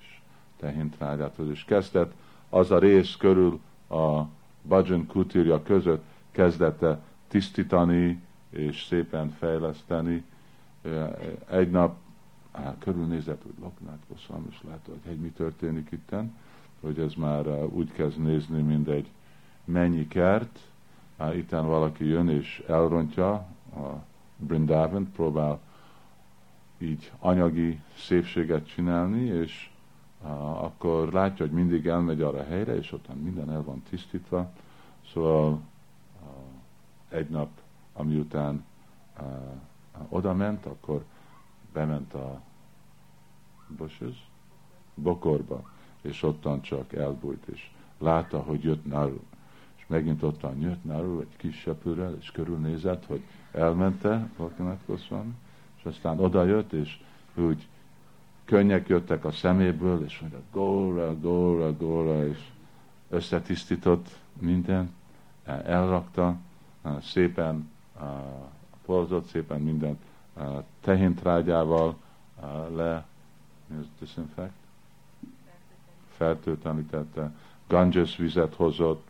[0.98, 2.14] rájától, és kezdett
[2.50, 4.22] az a rész körül a
[4.68, 10.24] Bajan kutirja között kezdette tisztítani és szépen fejleszteni.
[11.50, 11.96] Egy nap
[12.52, 16.34] á, körülnézett, hogy Loknát Koszam, és látta, hogy egy mi történik itten,
[16.82, 19.12] hogy ez már úgy kezd nézni, mint egy
[19.66, 20.60] mennyi kert,
[21.34, 23.32] itten valaki jön és elrontja
[23.76, 24.04] a
[24.38, 25.60] Brindavan, próbál
[26.78, 29.70] így anyagi szépséget csinálni, és
[30.62, 34.52] akkor látja, hogy mindig elmegy arra a helyre, és ott minden el van tisztítva.
[35.14, 35.62] Szóval
[37.10, 37.50] egy nap,
[37.94, 38.66] amiután
[40.10, 41.04] oda ment, akkor
[41.74, 42.42] bement a
[43.78, 44.30] bushes,
[44.96, 45.70] bokorba,
[46.02, 49.20] és ottan csak elbújt, és látta, hogy jött Naru.
[49.76, 55.34] És megint ottan jött Naru egy kis sepőrrel, és körülnézett, hogy elmente Vakinat Koszvami,
[55.78, 57.02] és aztán oda jött, és
[57.36, 57.68] úgy
[58.46, 62.38] könnyek jöttek a szeméből, és mondja, góra, góra, góra, és
[63.10, 64.94] összetisztított minden,
[65.46, 66.36] elrakta,
[67.02, 67.72] szépen
[68.86, 69.98] polzott, szépen minden
[70.82, 71.96] tehintrágyával
[72.76, 73.06] le,
[73.68, 74.54] mi az disinfect?
[76.18, 77.32] Fertőtlenítette,
[77.68, 79.08] ganges vizet hozott,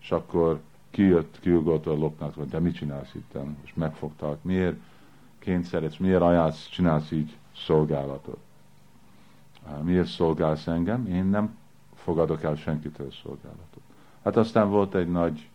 [0.00, 3.36] és akkor kijött, kiugott a lopnak, hogy de mit csinálsz itt?
[3.64, 4.42] És megfogtak.
[4.42, 4.76] Miért
[5.38, 8.38] kényszerítsz, miért ajánlsz, csinálsz így szolgálatot?
[9.82, 11.06] Miért szolgálsz engem?
[11.06, 11.56] Én nem
[11.94, 13.82] fogadok el senkitől szolgálatot.
[14.24, 15.48] Hát aztán volt egy nagy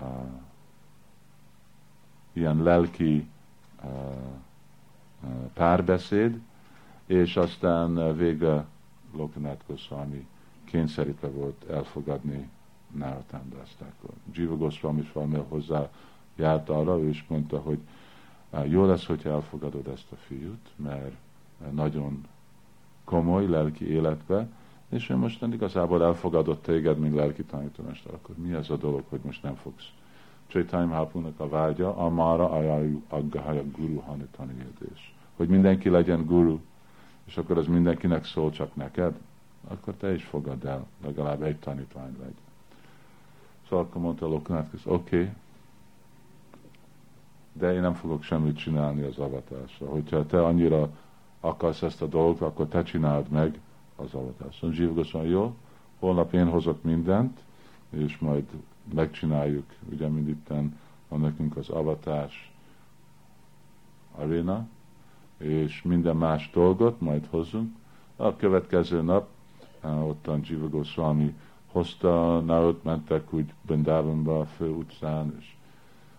[0.00, 0.08] uh,
[2.32, 3.28] ilyen lelki
[3.82, 3.90] uh,
[5.54, 6.40] párbeszéd,
[7.06, 8.64] és aztán végre
[9.16, 10.26] Lokanath Goswami
[10.64, 12.48] kényszerítve volt elfogadni
[12.90, 14.16] Narottam Dastákot.
[14.32, 15.88] Jiva Goswami is valami hozzá
[16.36, 17.78] járt arra, ő is mondta, hogy
[18.64, 21.14] jó lesz, hogyha elfogadod ezt a fiút, mert
[21.70, 22.26] nagyon
[23.04, 24.48] komoly lelki életbe,
[24.88, 29.20] és ő most igazából elfogadott téged, mint lelki tanítómester, akkor mi ez a dolog, hogy
[29.24, 29.88] most nem fogsz?
[30.46, 35.14] Chaitanya Mahaprabhunak a vágya, amára ajájú aggahaja guru hanitani érdés.
[35.36, 36.58] Hogy mindenki legyen guru,
[37.24, 39.14] és akkor az mindenkinek szól csak neked,
[39.68, 42.34] akkor te is fogad el, legalább egy tanítvány legyen.
[43.68, 45.30] Szóval akkor mondta Loknát, oké, okay,
[47.52, 49.86] de én nem fogok semmit csinálni az avatásra.
[49.86, 50.90] Hogyha te annyira
[51.44, 53.60] akarsz ezt a dolgot, akkor te csináld meg
[53.96, 54.10] az.
[54.10, 54.34] Szóval
[54.70, 54.90] Zsív
[55.22, 55.54] jó,
[55.98, 57.40] holnap én hozok mindent,
[57.90, 58.44] és majd
[58.94, 60.78] megcsináljuk, ugye mind itten
[61.08, 62.52] van nekünk az avatás
[64.14, 64.66] aréna,
[65.38, 67.76] és minden más dolgot majd hozunk.
[68.16, 69.28] A következő nap
[69.82, 71.34] ottan Jiva Goswami
[71.66, 75.54] hozta, na ott mentek úgy Bendávonba a fő utcán, és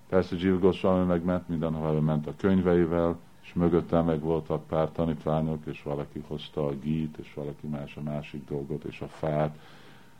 [0.09, 5.83] persze Jiva Goswami megment, mindenhol ment a könyveivel, és mögötte meg voltak pár tanítványok, és
[5.83, 9.59] valaki hozta a gít, és valaki más a másik dolgot, és a fát,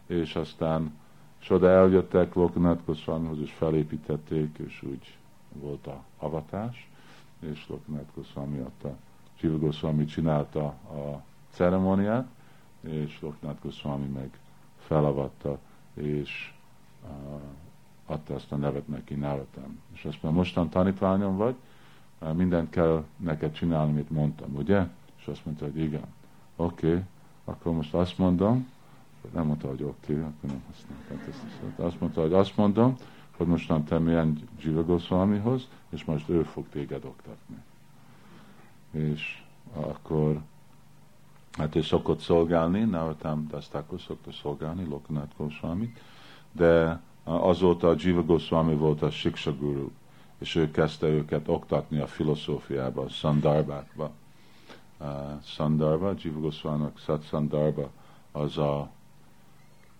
[0.07, 0.93] és aztán
[1.43, 5.17] és oda eljöttek Lokanath Goswamihoz, és felépítették, és úgy
[5.53, 6.89] volt a avatás,
[7.39, 8.95] és Lokanath Goswami adta,
[9.35, 12.27] Csiva Goswami csinálta a ceremóniát,
[12.81, 14.39] és Lokanath Goswami meg
[14.79, 15.59] felavatta,
[15.93, 16.53] és
[17.03, 17.41] uh,
[18.05, 19.79] adta azt a nevet neki, Náratam.
[19.93, 21.55] És azt mondja, mostan tanítványom vagy,
[22.33, 24.87] mindent kell neked csinálni, amit mondtam, ugye?
[25.19, 26.05] És azt mondta, hogy igen.
[26.55, 27.01] Oké, okay,
[27.45, 28.67] akkor most azt mondom,
[29.33, 31.85] nem mondta, hogy oké, okay, akkor nem használtam.
[31.85, 32.95] Azt mondta, hogy azt mondom,
[33.37, 37.55] hogy mostan te milyen Jiva Goswamihoz, és most ő fog téged oktatni.
[38.91, 39.43] És
[39.73, 40.41] akkor
[41.51, 45.93] hát ő szokott szolgálni, Narotam Dasztákos szokta szolgálni, Lokanát Goswami,
[46.51, 49.89] de azóta a Jiva Goswami volt a Siksa Guru,
[50.43, 54.11] és ő kezdte őket oktatni a filozófiába, a Sandarbákba.
[54.99, 55.07] Uh,
[55.43, 57.89] Sandarba, Jiva Goswami-nak Sat Sandarba,
[58.31, 58.89] az a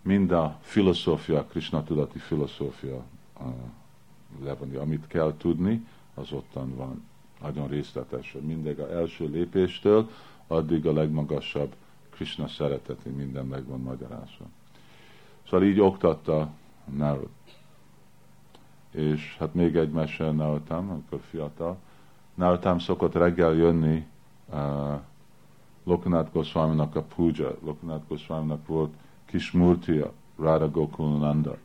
[0.01, 3.03] mind a filozófia, Krishna tudati filozófia
[3.39, 4.79] uh.
[4.79, 7.03] Amit kell tudni, az ottan van.
[7.41, 10.09] Nagyon részletes, mindig a első lépéstől
[10.47, 11.75] addig a legmagasabb
[12.09, 14.45] Krishna szereteti minden meg van magyarázva.
[15.43, 16.49] Szóval így oktatta
[16.85, 17.29] Narud.
[18.93, 21.77] És hát még egy mese Narutam, amikor fiatal.
[22.33, 24.05] Narutam szokott reggel jönni
[24.49, 24.99] uh,
[25.83, 27.57] Lokanath Goswami-nak a puja.
[27.63, 28.93] Lokanath Goswami-nak volt
[29.25, 31.57] kis murtia, Radha Gokulnanda.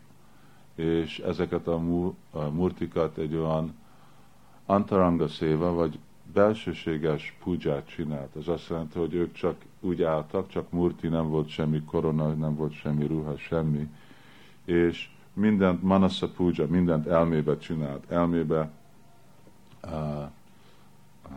[0.75, 3.75] És ezeket a, mu, a murtikat egy olyan
[4.67, 5.99] antaranga széva, vagy
[6.33, 8.35] belsőséges puját csinált.
[8.35, 12.55] Az azt jelenti, hogy ők csak úgy álltak, csak murti, nem volt semmi korona, nem
[12.55, 13.89] volt semmi ruha, semmi.
[14.65, 15.09] És
[15.39, 18.11] mindent manasa puja, mindent elmébe csinált.
[18.11, 18.71] Elmébe
[19.85, 21.31] uh, uh,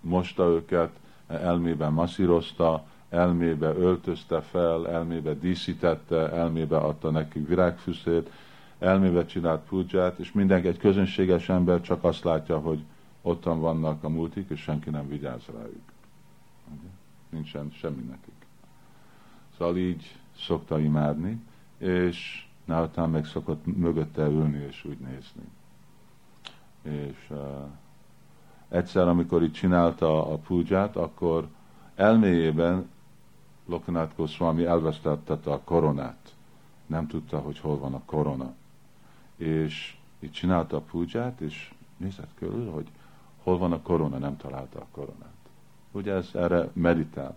[0.00, 0.90] mosta őket,
[1.26, 8.30] elmébe masszírozta, elmébe öltözte fel, elmébe díszítette, elmébe adta nekik virágfüszét,
[8.78, 12.84] elmébe csinált puját, és mindenki, egy közönséges ember csak azt látja, hogy
[13.22, 15.92] ottan vannak a multik, és senki nem vigyáz rájuk.
[17.28, 18.46] Nincsen semmi nekik.
[19.58, 21.42] Szóval így szokta imádni,
[21.78, 25.42] és Náltán meg szokott mögötte ülni és úgy nézni.
[26.82, 27.38] És uh,
[28.68, 31.48] egyszer, amikor így csinálta a púdzsát, akkor
[31.94, 32.88] elméjében
[33.66, 36.34] Lokanath Goswami elvesztettette a koronát.
[36.86, 38.54] Nem tudta, hogy hol van a korona.
[39.36, 42.90] És így csinálta a púdzsát, és nézett körül, hogy
[43.42, 45.32] hol van a korona, nem találta a koronát.
[45.92, 47.36] Ugye ez erre meditál.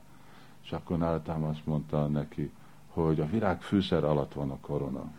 [0.63, 2.51] És akkor Náltám azt mondta neki,
[3.03, 5.11] hogy a virág fűszer alatt van a korona.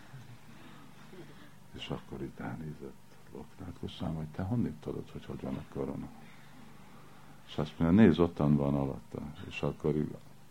[1.73, 2.95] És akkor itt elnézett
[3.33, 6.09] Loknát Goszám, hogy te honnét tudod, hogy hogy van a korona?
[7.47, 9.21] És azt mondja, nézd, ottan van alatta.
[9.49, 9.95] És akkor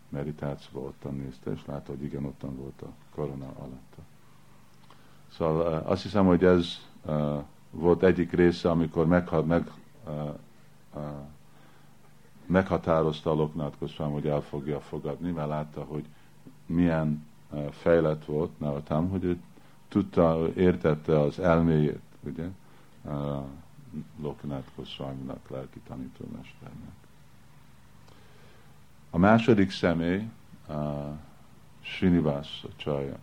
[0.08, 4.02] meditációban ottan nézte, és látta, hogy igen, ottan volt a korona alatta.
[5.32, 6.66] Szóval uh, azt hiszem, hogy ez
[7.04, 9.70] uh, volt egyik része, amikor meg, meg,
[10.06, 10.34] uh,
[10.94, 11.02] uh,
[12.46, 16.04] meghatározta a Loknát Goszám, hogy el fogja fogadni, mert látta, hogy
[16.68, 17.26] milyen
[17.70, 19.40] fejlett volt Navatam, hogy ő
[19.88, 22.48] tudta, értette az elméjét, ugye,
[24.20, 26.92] Loknath Goswami-nak, lelki tanítómesternek.
[29.10, 30.28] A második személy
[31.80, 33.16] Srinivas Acharya.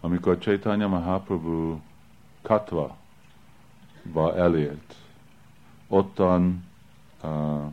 [0.00, 1.80] Amikor Chaitanya Mahaprabhu
[2.42, 2.96] Katva
[4.12, 4.94] ba elért,
[5.88, 6.64] ottan
[7.22, 7.72] uh,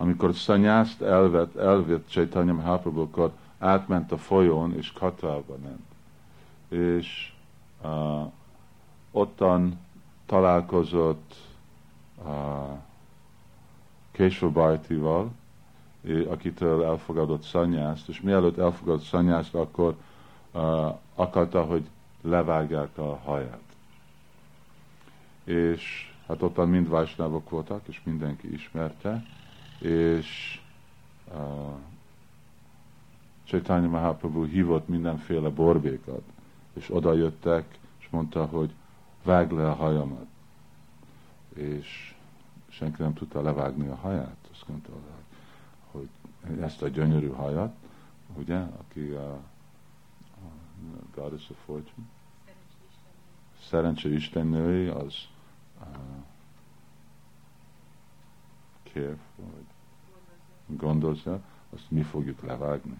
[0.00, 5.86] amikor szanyászt elvett, elvett Chaitanya Mahaprabhu, akkor átment a folyón, és Katvába ment.
[6.68, 7.32] És
[7.82, 8.32] uh,
[9.10, 9.78] ottan
[10.26, 11.34] találkozott
[12.24, 12.32] uh,
[14.12, 15.30] Késvabajtival,
[16.28, 19.96] akitől elfogadott szanyászt, és mielőtt elfogadott szanyászt, akkor
[20.52, 21.84] uh, akarta, hogy
[22.20, 23.74] levágják a haját.
[25.44, 29.24] És hát ottan mind vásnávok voltak, és mindenki ismerte,
[29.80, 30.60] és
[31.34, 31.78] uh,
[33.44, 36.22] Chaitanya Mahaprabhu hívott mindenféle borbékat,
[36.72, 38.70] és oda jöttek, és mondta, hogy
[39.22, 40.26] vág le a hajamat.
[41.54, 42.14] És
[42.68, 44.36] senki nem tudta levágni a haját.
[44.52, 44.90] Azt mondta,
[45.90, 46.08] hogy
[46.60, 47.74] ezt a gyönyörű hajat,
[48.34, 49.40] ugye, aki a, a
[51.14, 52.06] Goddess of Fortune,
[53.62, 55.14] szerencsé istennői, az
[55.80, 55.86] uh,
[58.82, 59.16] kér,
[60.76, 61.40] gondozza,
[61.70, 62.96] azt mi fogjuk levágni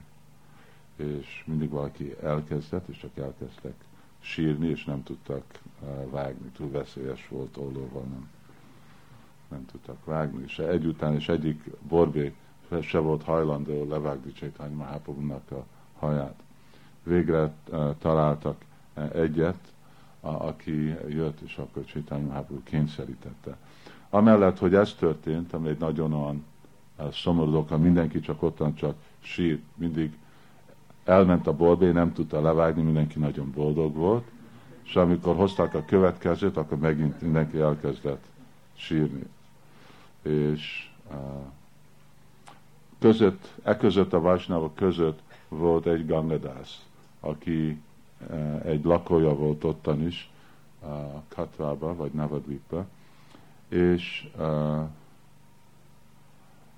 [1.01, 3.75] és mindig valaki elkezdett, és csak elkezdtek
[4.21, 5.45] sírni, és nem tudtak
[5.81, 6.49] uh, vágni.
[6.57, 8.29] Túl veszélyes volt ollóval, nem,
[9.49, 10.43] nem tudtak vágni.
[10.43, 12.35] És egyután is egyik borbé
[12.83, 15.65] se volt hajlandó levágni Csaitany Mahaprabhunak a
[15.99, 16.43] haját.
[17.03, 18.65] Végre uh, találtak
[18.97, 19.73] uh, egyet,
[20.21, 23.57] a, aki jött, és akkor Csaitany Mahaprabhu kényszerítette.
[24.11, 26.45] Amellett, hogy ez történt, ami egy nagyon olyan
[27.01, 30.19] uh, szomorú dolog, mindenki csak ottan csak sírt, mindig
[31.05, 34.25] elment a borbé, nem tudta levágni, mindenki nagyon boldog volt,
[34.83, 38.25] és amikor hozták a következőt, akkor megint mindenki elkezdett
[38.75, 39.27] sírni.
[40.23, 41.17] És uh,
[42.99, 46.85] között, e között a Vajsnavok között volt egy Gangadász,
[47.21, 47.81] aki
[48.31, 50.31] uh, egy lakója volt ottan is,
[50.83, 50.89] uh,
[51.29, 52.87] Katvába, vagy Navadvipba,
[53.69, 54.81] és uh,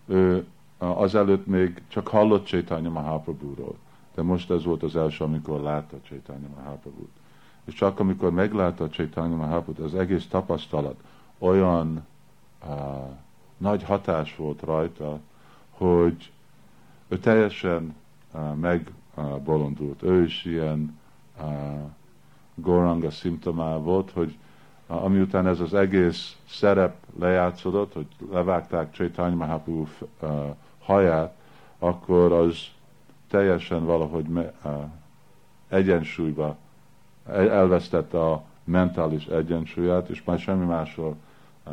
[0.07, 0.47] ő
[0.79, 3.77] azelőtt még csak hallott Chaitanya Mahaprabhu-ról,
[4.15, 7.21] de most ez volt az első, amikor látta Chaitanya Mahaprabhu-t.
[7.65, 11.01] És csak amikor meglátta Chaitanya Mahaprabhu, az egész tapasztalat
[11.39, 12.07] olyan
[12.67, 12.71] uh,
[13.57, 15.19] nagy hatás volt rajta,
[15.71, 16.33] hogy
[17.09, 17.95] ő teljesen
[18.35, 20.03] uh, megbolondult.
[20.03, 20.99] Uh, ő is ilyen
[21.41, 21.47] uh,
[22.55, 24.37] goranga szimptomá volt, hogy
[24.93, 29.87] uh, amiután ez az egész szerep lejátszódott, hogy levágták Chaitanya Mahaprabhu
[30.21, 30.31] uh,
[30.79, 31.35] haját,
[31.79, 32.57] akkor az
[33.29, 34.51] teljesen valahogy uh,
[35.69, 36.57] egyensúlyba
[37.29, 41.17] elvesztette a mentális egyensúlyát, és már semmi másról
[41.67, 41.73] uh,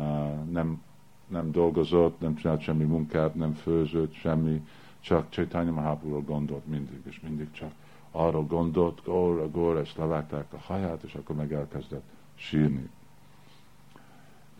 [0.50, 0.82] nem,
[1.26, 4.66] nem dolgozott, nem csinált semmi munkát, nem főzött, semmi,
[5.00, 7.70] csak Chaitanya Mahaprabhu gondolt mindig, és mindig csak
[8.10, 12.04] arról gondolt, góra, góra, és levágták a haját, és akkor meg elkezdett
[12.34, 12.90] sírni.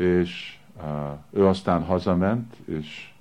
[0.00, 0.58] És
[1.30, 3.12] ő aztán hazament, és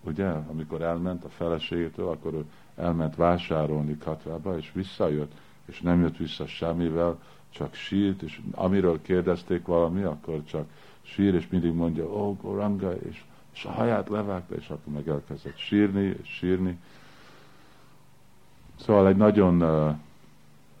[0.00, 2.44] ugye, amikor elment a feleségétől, akkor ő
[2.76, 5.32] elment vásárolni Katrába, és visszajött,
[5.64, 7.18] és nem jött vissza semmivel,
[7.50, 10.66] csak sírt, és amiről kérdezték valami, akkor csak
[11.02, 15.08] sír, és mindig mondja, ó, oh, Goranga, és, és a haját levágta, és akkor meg
[15.08, 16.78] elkezdett sírni, és sírni.
[18.76, 19.62] Szóval egy nagyon,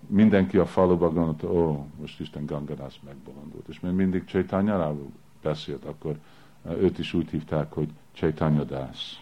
[0.06, 3.68] mindenki a faluba gondolta, ó, oh, most Isten Gangadász megbolondult.
[3.68, 5.10] És mert mindig Csaitanyáról
[5.42, 6.18] beszélt, akkor
[6.62, 9.20] uh, őt is úgy hívták, hogy Csaitanyádász.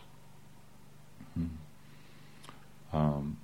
[1.33, 1.59] Hmm.
[2.93, 3.39] Um,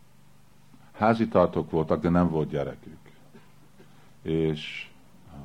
[0.92, 2.98] házitartók voltak, de nem volt gyerekük.
[4.22, 4.90] És
[5.32, 5.38] uh,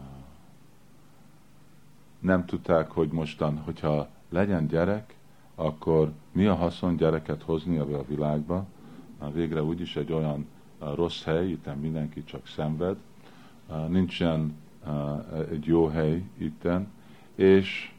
[2.20, 5.16] nem tudták, hogy mostan, hogyha legyen gyerek,
[5.56, 8.66] akkor mi a haszon gyereket hozni a világba,
[9.34, 10.48] végre úgyis egy olyan
[10.80, 12.98] uh, rossz hely, itt mindenki csak szenved,
[13.88, 14.56] nincsen
[15.50, 16.88] egy jó hely itten,
[17.40, 17.92] és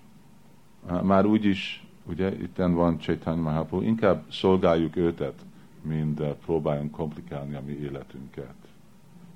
[1.02, 5.44] már úgyis, ugye, itten van Chaitanya Mahaprabhu, inkább szolgáljuk őtet,
[5.82, 8.54] mind próbáljunk komplikálni a mi életünket.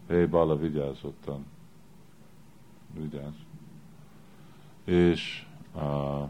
[0.09, 1.47] Hé, hey, Bala, vigyázzottan.
[2.93, 3.35] Vigyázz.
[4.85, 6.29] És uh,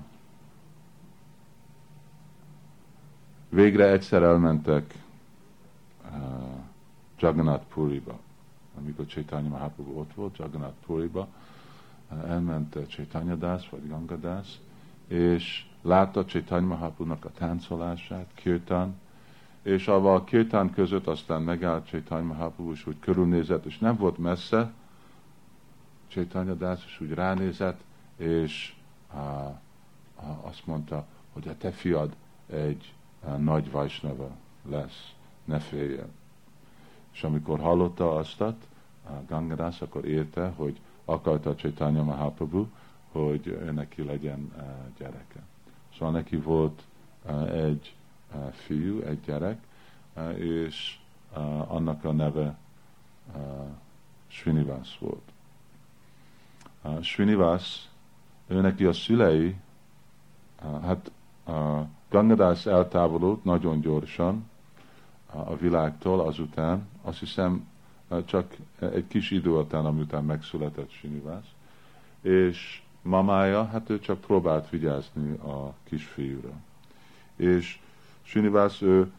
[3.49, 4.95] végre egyszer elmentek
[6.11, 6.21] uh,
[7.19, 8.19] Jagannath Puriba,
[8.79, 11.29] amikor Chaitanya Mahaprabhu ott volt, Jagannath Puriba,
[12.09, 14.59] elment Chaitanya Das, vagy Gangadász,
[15.09, 18.95] és látta Chaitanya Mahaprabhu-nak a táncolását, Kirtan,
[19.63, 24.73] és a kétán között aztán megállt Chaitanya Mahaprabhu, és úgy körülnézett, és nem volt messze,
[26.09, 27.81] Chaitanya Dász is úgy ránézett,
[28.17, 28.75] és
[29.15, 29.61] á,
[30.17, 32.15] á, azt mondta, hogy a te fiad
[32.47, 32.95] egy
[33.27, 34.31] á, nagy vajsnava
[34.69, 35.13] lesz,
[35.45, 36.13] ne féljen.
[37.13, 42.67] És amikor hallotta azt, a Gangadász, akkor érte, hogy akarta Chaitanya Mahaprabhu,
[43.13, 44.53] hogy neki legyen
[44.99, 45.43] gyereke.
[45.99, 46.83] Szóval neki volt
[47.53, 47.95] egy
[48.53, 49.63] fiú, egy gyerek,
[50.37, 50.99] és
[51.67, 52.57] annak a neve
[54.27, 55.33] Srinivas volt.
[57.03, 57.89] Srinivas,
[58.47, 59.57] ő neki a szülei,
[60.83, 61.11] hát
[62.09, 64.51] Gangadász eltávolult nagyon gyorsan
[65.27, 67.67] a világtól azután, azt hiszem
[68.25, 71.45] csak egy kis idő után, amiután megszületett Srinivas,
[72.21, 76.53] és mamája, hát ő csak próbált vigyázni a kisfiúra.
[77.37, 77.79] És
[78.23, 79.13] Srinivas, ő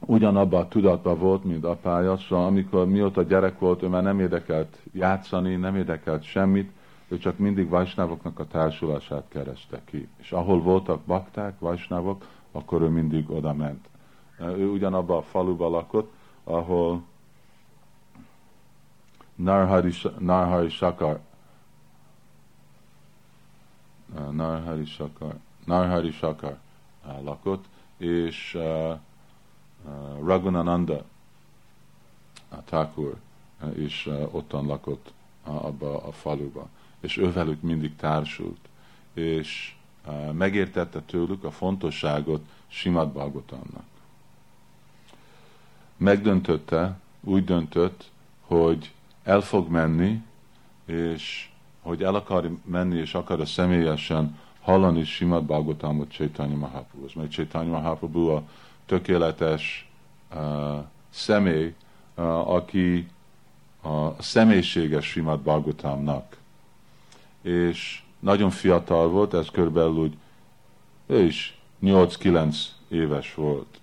[0.00, 4.78] ugyanabban a tudatban volt, mint apája, szóval amikor mióta gyerek volt, ő már nem érdekelt
[4.92, 6.70] játszani, nem érdekelt semmit,
[7.08, 10.08] ő csak mindig vajsnávoknak a társulását kereste ki.
[10.16, 13.88] És ahol voltak bakták, vajsnávok, akkor ő mindig oda ment.
[14.40, 16.12] Ő ugyanabban a faluban lakott,
[16.46, 17.02] ahol
[19.34, 21.20] Narhari, Narhari Sakar
[24.30, 25.34] Narhari Sakar
[25.64, 26.58] Narhari Sakar
[27.22, 27.64] lakott,
[27.96, 28.98] és uh, uh,
[30.24, 31.04] Raghunananda
[32.48, 33.16] a Thakur
[33.74, 36.68] is ottan lakott abba a faluba,
[37.00, 38.68] és ővelük mindig társult,
[39.12, 39.74] és
[40.32, 43.95] megértette tőlük a fontosságot Simad Bhagavatamnak.
[45.96, 48.92] Megdöntötte, úgy döntött, hogy
[49.22, 50.22] el fog menni,
[50.84, 51.48] és
[51.82, 57.06] hogy el akar menni, és akar a személyesen hallani Simad Bhagavatamot Chaitanya Mahaprabhu.
[57.14, 58.42] Mert Chaitanya Mahaprabhu a
[58.86, 59.88] tökéletes
[60.34, 60.40] uh,
[61.10, 61.74] személy,
[62.14, 63.08] uh, aki
[63.82, 66.36] a személyiséges Simad Bhagavatamnak.
[67.42, 70.16] És nagyon fiatal volt, ez körülbelül úgy,
[71.06, 72.56] ő is 8-9
[72.88, 73.80] éves volt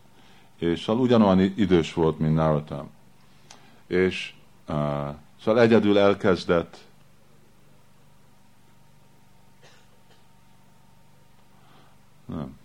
[0.64, 2.90] és szóval ugyanolyan idős volt, mint Narottam.
[3.88, 4.34] És
[4.68, 4.76] uh,
[5.42, 6.78] szóval egyedül elkezdett
[12.26, 12.58] nem,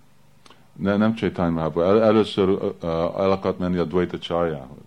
[0.73, 1.91] ne, nem Chaitanya Mahaprabhu.
[1.91, 2.73] El, először uh,
[3.19, 4.87] el akart menni a Dvaita Csarjához.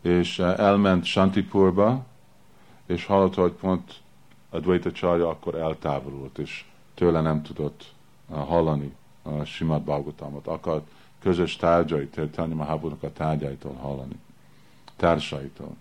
[0.00, 2.04] És uh, elment Shantipurba,
[2.86, 3.94] és hallotta, hogy pont
[4.50, 6.64] a Dvaita Csarja akkor eltávolult, és
[6.94, 7.92] tőle nem tudott
[8.26, 10.46] uh, hallani a Simad Bhagavatamot.
[10.46, 10.86] Akart
[11.26, 14.18] közös tárgyait, Chaitanya Mahaprabhu-nak a tárgyaitól hallani,
[14.96, 15.76] társaitól.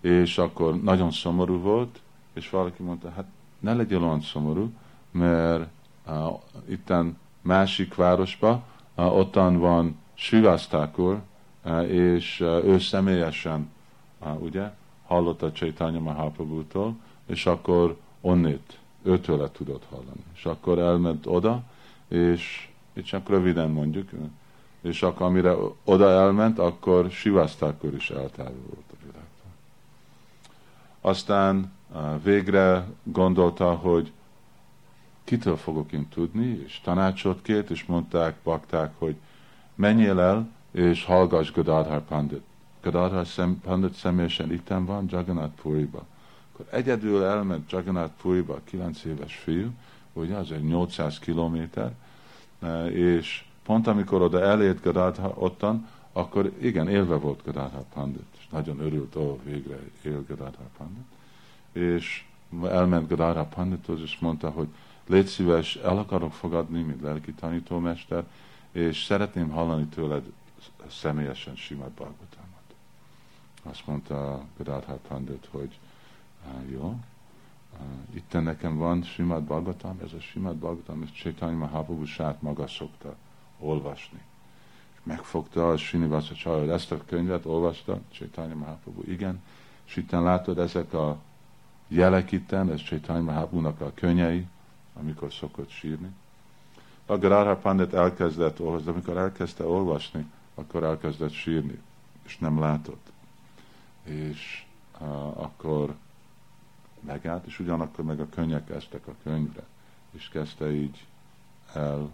[0.00, 2.00] És akkor nagyon szomorú volt,
[2.32, 3.24] és valaki mondta, hát
[3.58, 4.72] ne legyél olyan szomorú,
[5.10, 5.68] mert
[6.06, 8.62] uh, itten másik városba,
[8.94, 11.20] uh, ottan van Srivasztákur,
[11.64, 13.70] uh, és uh, ő személyesen,
[14.20, 14.70] uh, ugye,
[15.06, 16.96] hallotta Chaitanya Mahaprabhu-tól,
[17.26, 20.24] és akkor onnét, őtőle tudott hallani.
[20.34, 21.62] És akkor elment oda,
[22.08, 24.10] és itt csak röviden mondjuk,
[24.80, 29.50] és akkor amire oda elment, akkor Sivasztákor is eltávolult a világtól.
[31.00, 31.72] Aztán
[32.22, 34.12] végre gondolta, hogy
[35.24, 39.16] kitől fogok én tudni, és tanácsot kért, és mondták, bakták, hogy
[39.74, 42.42] menjél el, és hallgass Gadadhar Pandit.
[42.82, 46.06] Gadadhar szem, Pandit személyesen itten van, Jagannath Puriba.
[46.52, 49.70] Akkor egyedül elment Jagannath Puriba, 9 éves fiú,
[50.12, 51.92] ugye, az egy 800 kilométer,
[52.90, 58.80] és pont amikor oda elért Gadadhar ottan, akkor igen, élve volt Gadadhar Pandit, és nagyon
[58.80, 61.06] örült, ó, végre él Gadadhar Pandit.
[61.72, 62.24] És
[62.62, 64.68] elment Gadara Pandithoz, és mondta, hogy
[65.06, 68.24] légy szíves, el akarok fogadni, mint lelki tanítómester,
[68.72, 70.32] és szeretném hallani tőled
[70.88, 72.74] személyesen Simad Bhagavatamot.
[73.62, 75.78] Azt mondta Gadadhar Pandit, hogy
[76.70, 76.98] jó,
[78.14, 83.16] itt nekem van Simad Bhagavatam, ez a Simad Bhagavatam, ez Chaitanya Mahaprabhu sát maga szokta
[83.58, 84.20] olvasni.
[84.92, 89.42] És megfogta a Srinivasa Csajod ezt a könyvet, olvasta, Chaitanya Mahaprabhu, igen,
[89.84, 91.18] és itt látod ezek a
[91.88, 94.46] jelek itten, ez Chaitanya Mahaprabhu-nak a könnyei,
[94.94, 96.08] amikor szokott sírni.
[97.06, 101.80] A Radha Pandit elkezdett olvasni, amikor elkezdte olvasni, akkor elkezdett sírni,
[102.24, 103.12] és nem látott.
[104.02, 104.64] És
[105.00, 105.94] uh, akkor
[107.06, 109.62] megállt, és ugyanakkor meg a könnyek kezdtek a könyvre,
[110.10, 111.06] és kezdte így
[111.72, 112.10] el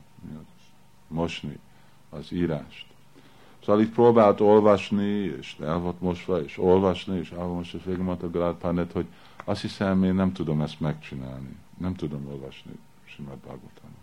[1.09, 1.59] mosni
[2.11, 2.87] az írást.
[3.65, 8.31] Szóval így próbált olvasni, és el volt mosva, és olvasni, és elmosva, és végül mondta
[8.31, 9.07] Galád Pandit, hogy
[9.45, 11.57] azt hiszem, én nem tudom ezt megcsinálni.
[11.79, 12.73] Nem tudom olvasni
[13.05, 13.97] Simad Bhagavatamot.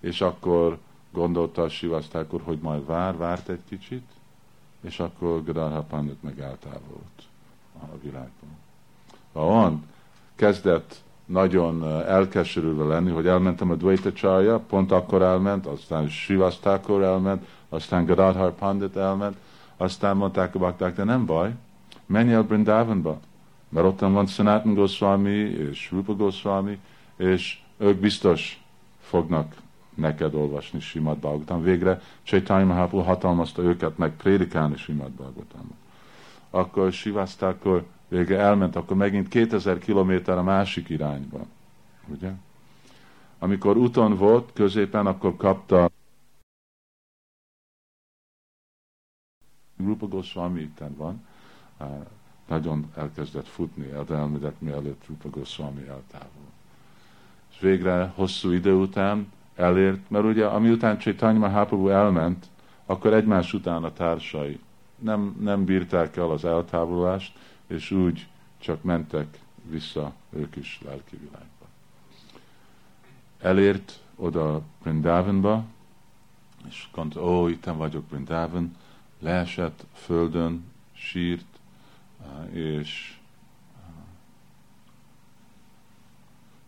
[0.00, 0.78] És akkor
[1.10, 4.06] gondolta a Sivasztákor, hogy majd vár, várt egy kicsit,
[4.80, 7.22] és akkor Gadadha Pandit meg eltávolult
[7.80, 8.56] a világban.
[9.44, 9.84] Van,
[10.34, 17.46] kezdett nagyon elkeserülve lenni, hogy elmentem a Dvaita Csarja, pont akkor elment, aztán Sivasztákor elment,
[17.68, 19.36] aztán Gadadhar Pandit elment,
[19.76, 21.54] aztán mondták a bakták, de nem baj,
[22.06, 23.20] menj el Brindavanba,
[23.68, 25.30] mert ott van Sanatan Goswami
[25.70, 26.78] és Rupa Goswami,
[27.16, 28.62] és ők biztos
[29.00, 29.54] fognak
[29.94, 31.62] neked olvasni Simad Bhagavatam.
[31.62, 35.76] Végre Chaitanya Mahaprabhu hatalmazta őket meg prédikálni Simad Bhagavatamot.
[36.50, 41.46] Akkor Sivasztákor végre elment, akkor megint 2000 kilométer a másik irányba.
[42.06, 42.32] Ugye?
[43.38, 45.90] Amikor úton volt, középen, akkor kapta
[49.76, 51.26] Rupa Goswami itten van,
[52.48, 56.52] nagyon elkezdett futni, elmedet mielőtt Rupa Goswami eltávol.
[57.52, 62.46] És végre hosszú idő után elért, mert ugye amiután Chaitanya Mahaprabhu elment,
[62.86, 64.60] akkor egymás után a társai
[64.98, 67.38] nem, nem bírták el az eltávolást,
[67.68, 68.26] és úgy
[68.58, 71.66] csak mentek vissza ők is lelki világba.
[73.40, 75.64] Elért oda Brindavanba,
[76.68, 78.76] és mondta, ó, itt vagyok Brindavan,
[79.18, 81.46] leesett földön, sírt,
[82.50, 83.18] és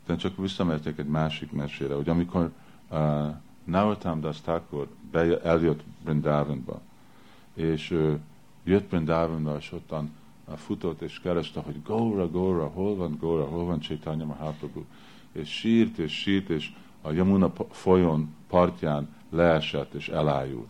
[0.07, 2.53] de csak visszamerték egy másik mesére, hogy amikor
[2.89, 3.35] uh,
[3.65, 4.89] Narottam Das Thakur
[5.43, 6.81] eljött Brindavanba,
[7.55, 8.19] és uh,
[8.65, 10.11] jött Brindavanba, és ottan
[10.57, 14.83] futott és kereste, hogy Góra, Góra, hol van Góra, hol van Chaitanya Mahaprabhu,
[15.33, 16.73] és sírt és sírt, és
[17.03, 20.67] a Yamuna folyón partján leesett és elájult.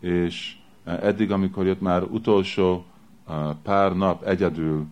[0.00, 0.56] És
[0.86, 2.84] uh, eddig, amikor jött már utolsó
[3.62, 4.86] pár nap egyedül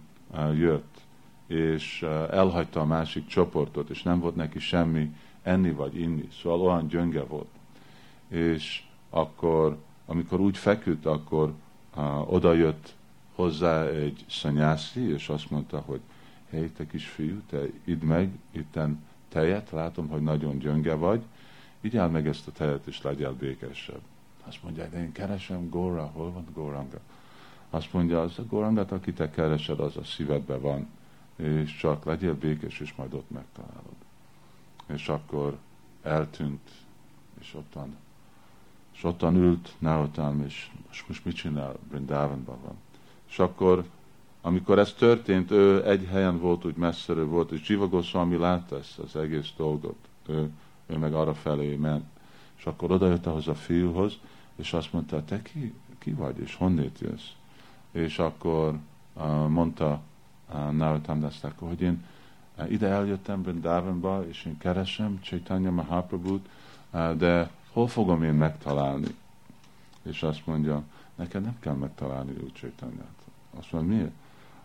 [0.55, 0.95] jött,
[1.47, 6.89] és elhagyta a másik csoportot, és nem volt neki semmi enni vagy inni, szóval olyan
[6.89, 7.49] gyönge volt.
[8.29, 11.53] És akkor, amikor úgy feküdt, akkor
[11.97, 12.96] uh, oda jött
[13.37, 16.01] hozzá egy szanyászi, és azt mondta, hogy
[16.51, 21.23] hé, te kis fiú, te idd meg itten tejet, látom, hogy nagyon gyönge vagy,
[21.81, 24.01] igyál meg ezt a tejet, és legyél békesebb.
[24.47, 26.99] Azt mondja, de én keresem Góra, hol van Góranga?
[27.71, 30.89] Azt mondja, az a gorandát, aki te keresed, az a szívedbe van,
[31.37, 33.95] és csak legyél békés, és majd ott megtalálod.
[34.87, 35.59] És akkor
[36.03, 36.71] eltűnt,
[37.41, 37.97] és ottan,
[38.95, 41.77] és ottan ült Narotam, és most, most mit csinál?
[41.89, 42.77] Brindavanban van.
[43.37, 43.85] Akkor,
[44.41, 48.99] amikor ez történt, ő egy helyen volt, úgy messzere volt, és Jiva Goswami látta ezt
[48.99, 49.97] az egész dolgot.
[50.27, 50.51] Ő,
[50.87, 52.05] ő meg arra felé ment.
[52.59, 54.19] És akkor odajött ahhoz a fiúhoz,
[54.57, 57.29] és azt mondta, te ki, ki vagy, és honnét jössz?
[57.91, 58.79] És akkor
[59.15, 60.01] uh, mondta
[60.53, 62.05] uh, Narottam Dastakó, hogy én
[62.59, 66.49] uh, ide eljöttem Brindavanba, és én keresem Chaitanya Mahaprabhut,
[66.91, 69.15] uh, de hol fogom én megtalálni?
[70.03, 70.83] És azt mondja,
[71.15, 73.16] neked nem kell megtalálni úgy Chaitanyát.
[73.59, 74.13] Azt mondja, miért?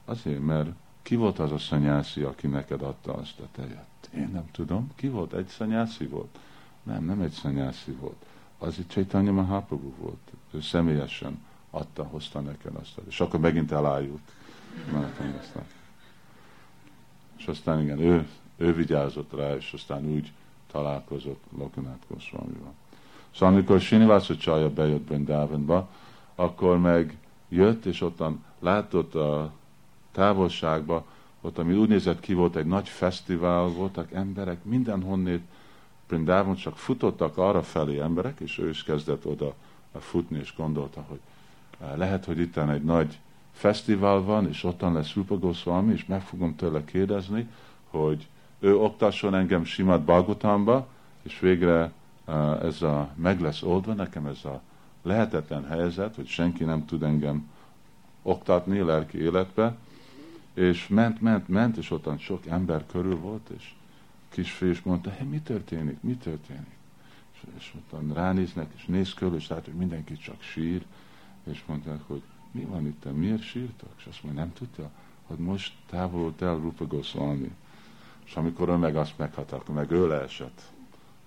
[0.06, 0.70] Azért, mert
[1.02, 4.10] ki volt az a szanyászi, aki neked adta azt a tejet?
[4.16, 4.92] Én nem tudom.
[4.96, 5.34] Ki volt?
[5.34, 6.38] Egy szanyászi volt?
[6.84, 8.26] Nem, nem egy szanyászi volt.
[8.58, 10.32] Az itt Chaitanya Mahaprabhu volt.
[10.52, 11.40] Ő személyesen
[11.70, 13.00] adta, hozta neked azt.
[13.08, 14.32] És akkor megint elájult.
[17.38, 18.28] És aztán igen, ő,
[18.58, 20.32] ő vigyázott rá, és aztán úgy
[20.72, 22.74] találkozott Lokanát Goswamival.
[23.36, 25.90] Szóval amikor Srinivasa Csaya bejött Brindavanba,
[26.36, 27.18] akkor meg
[27.52, 29.52] jött, és ottan látott a
[30.12, 31.06] távolságba,
[31.42, 35.42] ott, ami úgy nézett ki, volt egy nagy fesztivál, voltak emberek, mindenhonnét
[36.08, 39.54] Brindavan csak futottak arra felé emberek, és ő is kezdett oda
[40.00, 41.20] futni, és gondolta, hogy
[41.80, 43.20] eh, lehet, hogy itt egy nagy
[43.52, 47.48] fesztivál van, és ottan lesz Rupa Goswami, és meg fogom tőle kérdezni,
[47.90, 48.28] hogy
[48.60, 50.88] ő oktasson engem Simát Bagotamba,
[51.22, 51.92] és végre
[52.62, 54.62] ez a, meg lesz oldva nekem ez a
[55.02, 57.50] lehetetlen helyzet, hogy senki nem tud engem
[58.22, 59.78] oktatni lelki életbe,
[60.54, 63.74] és ment, ment, ment, és ottan sok ember körül volt, és
[64.30, 66.76] kisfiú is mondta, hey, mi történik, mi történik?
[67.34, 70.86] És, és ottan ránéznek, és néz körül, és lát, hogy mindenki csak sír,
[71.44, 72.22] és mondták, hogy
[72.52, 73.90] mi van itt, miért sírtak?
[73.98, 74.92] És azt mondja, nem tudja,
[75.28, 77.52] hogy most távolult el Rupa Goswami.
[78.26, 80.62] És amikor ő meg azt meghat, akkor meg ő leesett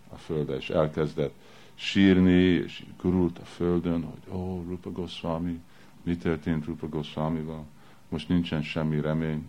[0.09, 1.35] a földre, és elkezdett
[1.75, 5.61] sírni, és gurult a földön, hogy ó, oh, Rupa Goswami,
[6.03, 7.65] mi történt Rupa Goswamival?
[8.09, 9.47] Most nincsen semmi remény.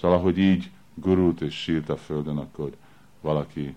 [0.00, 2.76] Szóval, ahogy így gurult és sírt a földön, akkor
[3.20, 3.76] valaki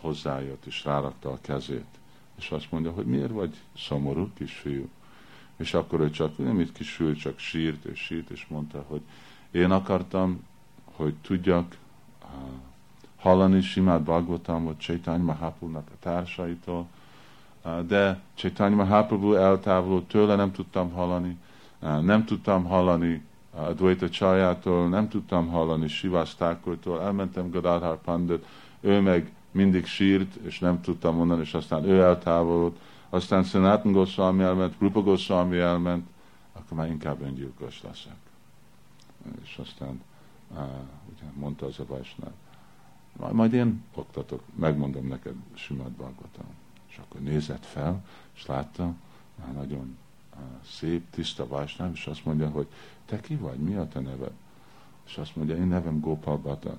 [0.00, 1.86] hozzájött és rárakta a kezét.
[2.38, 4.88] És azt mondja, hogy miért vagy szomorú, kisfiú?
[5.56, 9.00] És akkor ő csak, nem itt kisfiú, csak sírt és sírt, és mondta, hogy
[9.50, 10.46] én akartam,
[10.84, 11.76] hogy tudjak
[12.22, 12.28] uh,
[13.16, 16.88] hallani Simát Bhagavatamot Chaitanya Mahaprabhu-nak a társaitól,
[17.86, 21.38] de Chaitanya Mahaprabhu eltávolult tőle, nem tudtam hallani,
[21.80, 28.46] nem tudtam hallani a Dvaita Csajától, nem tudtam hallani Sivasztákortól, elmentem Gadadhar Pandit,
[28.80, 34.42] ő meg mindig sírt, és nem tudtam mondani, és aztán ő eltávolult, aztán Szenátn Goswami
[34.42, 36.06] elment, Rupa Goswami elment,
[36.52, 38.16] akkor már inkább öngyilkos leszek.
[39.42, 40.00] És aztán
[41.14, 42.32] ugye mondta az a Vajsnál,
[43.32, 46.46] majd én oktatok, megmondom neked Simad Bhagavatam.
[46.98, 48.92] És akkor nézett fel, és látta,
[49.34, 49.96] már nagyon
[50.64, 52.66] szép, tiszta Vajsnál, és azt mondja, hogy
[53.04, 54.32] te ki vagy, mi a te neved?
[55.06, 56.78] És azt mondja, én nevem Gopal Bata.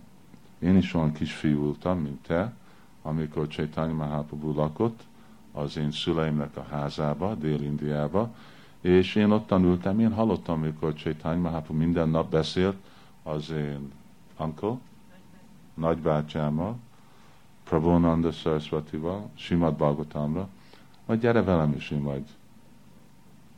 [0.59, 2.53] Én is olyan kisfiú voltam, mint te,
[3.01, 5.03] amikor Chaitanya Mahaprabhu lakott
[5.51, 8.35] az én szüleimnek a házába, Dél-Indiába,
[8.81, 12.75] és én ott tanultam, én hallottam, amikor Chaitanya Mahaprabhu minden nap beszélt
[13.23, 13.91] az én
[14.37, 14.77] uncle,
[15.73, 16.77] nagybátyámmal,
[17.69, 20.47] Prabhonanda Saraswati-val, Simad Bhagavatamra,
[21.05, 22.23] majd gyere velem is, én majd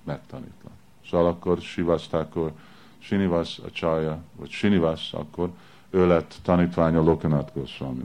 [0.03, 0.74] megtanítlak.
[1.09, 2.51] Szóval akkor Sivasztákor,
[2.97, 5.51] Sinivas a csaja, vagy Sinivas, akkor
[5.89, 8.03] ő lett tanítványa Lokanat Goswami.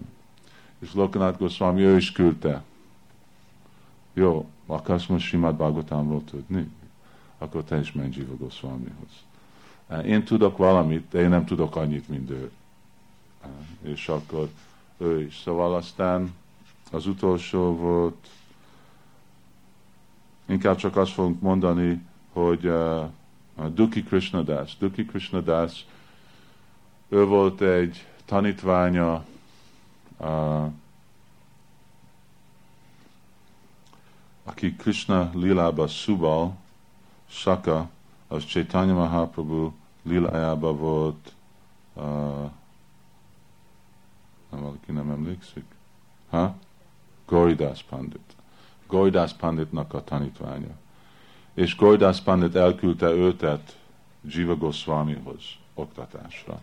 [0.78, 2.62] És Lokanat Goswami ő is küldte.
[4.12, 6.70] Jó, akarsz most Simad Bhagavatamról tudni?
[7.38, 9.24] Akkor te is menj Jiva Goswamihoz.
[10.04, 12.50] Én tudok valamit, de én nem tudok annyit, mint ő.
[13.82, 14.48] És akkor
[14.96, 15.38] ő is.
[15.38, 16.34] Szóval aztán
[16.90, 18.28] az utolsó volt,
[20.48, 23.04] inkább csak azt fogunk mondani, hogy uh,
[23.74, 24.76] Duki Krishnadas.
[24.76, 25.84] Duki Krishnadas,
[27.08, 29.24] ő volt egy tanítványa
[30.16, 30.72] uh,
[34.44, 36.56] aki Krishna lilába szubal,
[37.28, 37.88] Saka,
[38.28, 39.72] az Chaitanya Mahaprabhu
[40.02, 41.32] lilájába volt,
[41.94, 42.50] uh,
[44.50, 45.64] nem valaki nem emlékszik?
[46.28, 46.56] Ha?
[47.26, 48.34] Goridas Pandit.
[48.86, 50.76] Goridas Panditnak a tanítványa
[51.56, 53.76] és Gordás Pandit elküldte őtet
[54.20, 55.42] Jiva Goswamihoz
[55.74, 56.60] oktatásra.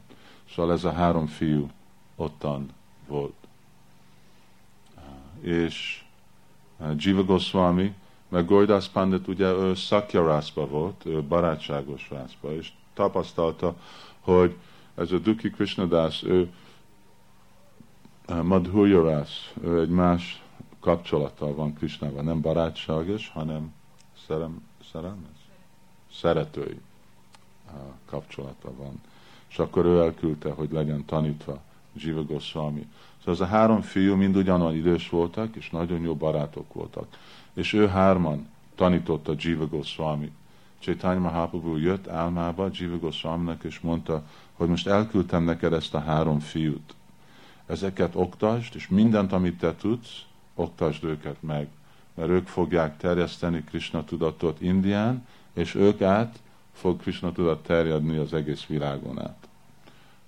[0.56, 1.70] Szóval ez a három fiú
[2.16, 2.70] ottan
[3.08, 3.34] volt.
[5.42, 6.04] És
[6.98, 7.94] Jiva Goswami,
[8.30, 13.76] meg Gordás Pandit ugye ő szakja rászba volt, ő barátságos rászba, és tapasztalta,
[14.20, 14.56] hogy
[14.96, 16.54] ez a Duki Krishnadas, ő
[18.28, 20.44] Madhurya rász, ő egy más
[20.80, 23.74] kapcsolattal van Krisnával, nem barátságos, hanem
[24.28, 24.62] szerem,
[24.92, 25.50] szerelmes?
[26.14, 26.80] Szeretői
[28.06, 29.02] kapcsolata van.
[29.50, 31.62] És akkor ő elküldte, hogy legyen tanítva
[31.94, 32.88] Jiva Goswami.
[33.18, 37.08] Szóval az a három fiú mind ugyanolyan idős voltak, és nagyon jó barátok voltak.
[37.54, 40.32] És ő hárman tanította Jiva Goswami.
[40.80, 46.40] Chaitanya Mahaprabhu jött álmába Jiva Goswaminak, és mondta, hogy most elküldtem neked ezt a három
[46.40, 46.96] fiút.
[47.74, 51.68] Ezeket oktasd, és mindent, amit te tudsz, oktasd őket meg.
[52.14, 56.40] Mert ők fogják terjeszteni Krishna tudatot Indián, és ők át
[56.74, 59.48] fog Krishna tudat terjedni az egész világon át.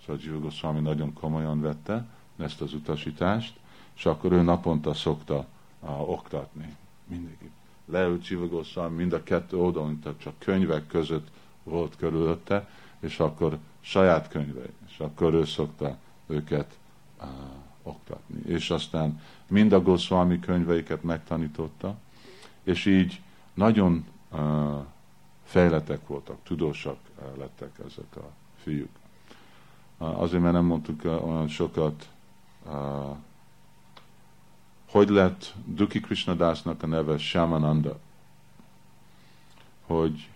[0.02, 2.06] Szóval Jiva Goswami nagyon komolyan vette
[2.38, 3.54] ezt az utasítást,
[3.96, 5.46] és akkor ő naponta szokta
[5.80, 6.76] uh, oktatni.
[7.08, 7.38] Mindig.
[7.86, 11.28] Leült Jiva mind a kettő oldalon, csak könyvek között
[11.64, 12.70] volt körülötte,
[13.00, 16.78] és akkor saját könyvei, és akkor ő szokta őket
[17.22, 17.28] uh,
[17.84, 18.42] oktatni.
[18.46, 21.96] És aztán mind a Goswami könyveiket megtanította,
[22.64, 23.22] és így
[23.54, 24.86] nagyon uh,
[25.44, 26.98] fejletek voltak, tudósak
[27.38, 28.30] lettek ezek a
[28.64, 28.90] fiúk.
[29.98, 32.10] Azért, mert nem mondtuk olyan sokat,
[34.90, 38.00] hogy lett Duki Krishnadásnak a neve Shamananda,
[39.86, 40.30] hogy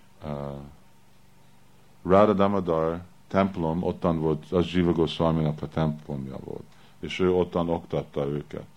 [2.04, 6.64] Radha Damodar templom ottan volt, az Jiva Goswami-nak a templomja volt,
[7.00, 8.68] és ő ottan oktatta őket.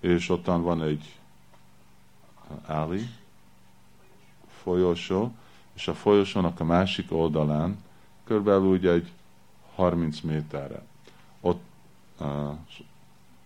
[0.00, 1.18] És ottan van egy
[2.66, 3.08] áli,
[4.62, 5.32] folyosó,
[5.74, 7.78] és a folyosónak a másik oldalán,
[8.24, 9.12] körülbelül úgy egy
[9.74, 10.82] 30 méterre,
[11.40, 11.62] ott,
[12.20, 12.56] uh,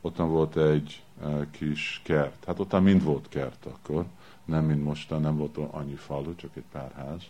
[0.00, 2.44] ottan volt egy uh, kis kert.
[2.44, 4.04] Hát ottan mind volt kert akkor,
[4.44, 7.22] nem mint mostan, nem volt annyi falu, csak egy pár ház.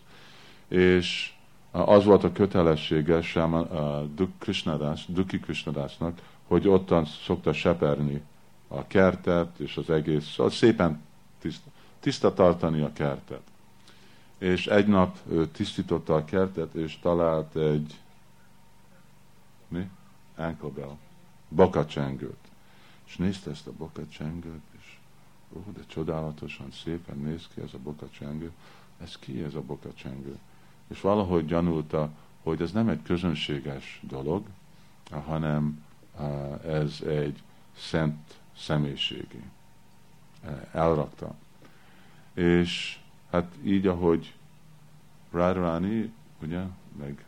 [0.67, 1.33] És
[1.75, 4.03] az volt a kötelessége sem a
[5.07, 8.21] Duki Krishnadásnak, hogy ottan szokta seperni
[8.67, 11.01] a kertet és az egész, szóval szépen
[11.39, 11.69] tiszta,
[11.99, 13.41] tiszta tartani a kertet.
[14.37, 15.17] És egy nap
[15.51, 17.99] tisztította a kertet, és talált egy
[19.67, 19.89] mi?
[20.35, 20.97] Ankle bell.
[21.47, 22.47] Bokacsengőt.
[23.05, 24.97] És nézte ezt a bokacsengőt, és
[25.55, 28.51] ó, de csodálatosan szépen néz ki ez a bokacsengő.
[29.01, 30.37] Ez ki ez a bokacsengő?
[30.87, 32.09] És valahogy gyanulta,
[32.43, 34.45] hogy ez nem egy közönséges dolog,
[35.25, 35.83] hanem
[36.67, 37.41] ez egy
[37.77, 39.43] szent személyiségi.
[40.71, 41.35] Elrakta.
[42.33, 42.99] És
[43.31, 44.33] hát így, ahogy
[45.31, 46.61] Radharani, ugye,
[46.99, 47.25] meg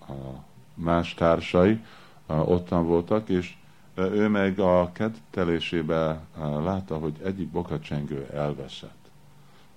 [0.00, 1.84] a más társai
[2.26, 3.56] ottan voltak, és
[3.94, 9.10] ő meg a kettelésébe látta, hogy egyik bokacsengő elveszett.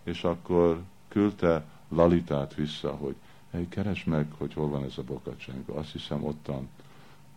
[0.03, 3.15] És akkor küldte Lalitát vissza, hogy
[3.51, 5.73] hey, keresd meg, hogy hol van ez a bokacsengő.
[5.73, 6.69] Azt hiszem ottan,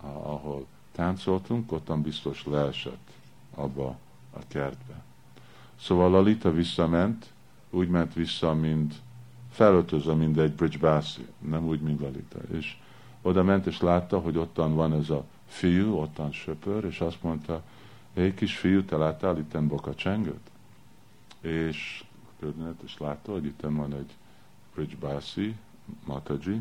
[0.01, 3.11] ahol táncoltunk, ottan biztos leesett
[3.55, 3.99] abba
[4.33, 5.03] a kertbe.
[5.81, 7.27] Szóval Lalita visszament,
[7.71, 8.95] úgy ment vissza, mint
[9.51, 12.39] felöltözve, mint egy Bridge Bassi, nem úgy, mint Lalita.
[12.53, 12.77] És
[13.23, 17.63] oda ment, és látta, hogy ottan van ez a fiú, ottan söpör, és azt mondta,
[18.15, 20.51] egy kis fiú, te láttál itt bokacsengőt?
[21.41, 22.05] És
[22.85, 24.15] és látta, hogy itt van egy
[24.75, 25.57] Bridgebasi,
[26.05, 26.61] Mataji,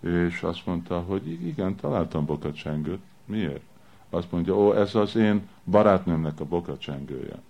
[0.00, 3.00] és azt mondta, hogy igen, találtam bokacsengőt.
[3.24, 3.62] Miért?
[4.10, 7.42] Azt mondja, ó, ez az én barátnőmnek a bokacsengője.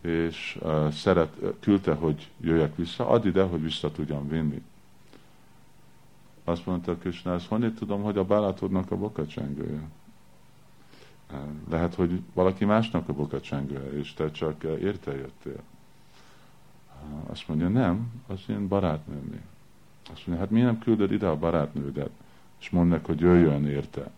[0.00, 4.62] És uh, szeret, küldte, hogy jöjjek vissza, add ide, hogy vissza tudjam vinni.
[6.44, 9.88] Azt mondta Krishna, ezt honnét tudom, hogy a bálátodnak a bokacsengője?
[11.70, 15.62] Lehet, hogy valaki másnak a bokacsengője, és te csak érte jöttél.
[17.26, 19.40] Azt mondja, nem, az én barátnőmé.
[20.12, 22.10] Azt mondja, hát miért nem küldöd ide a barátnődet,
[22.60, 24.10] és mondd meg, hogy jöjjön érte.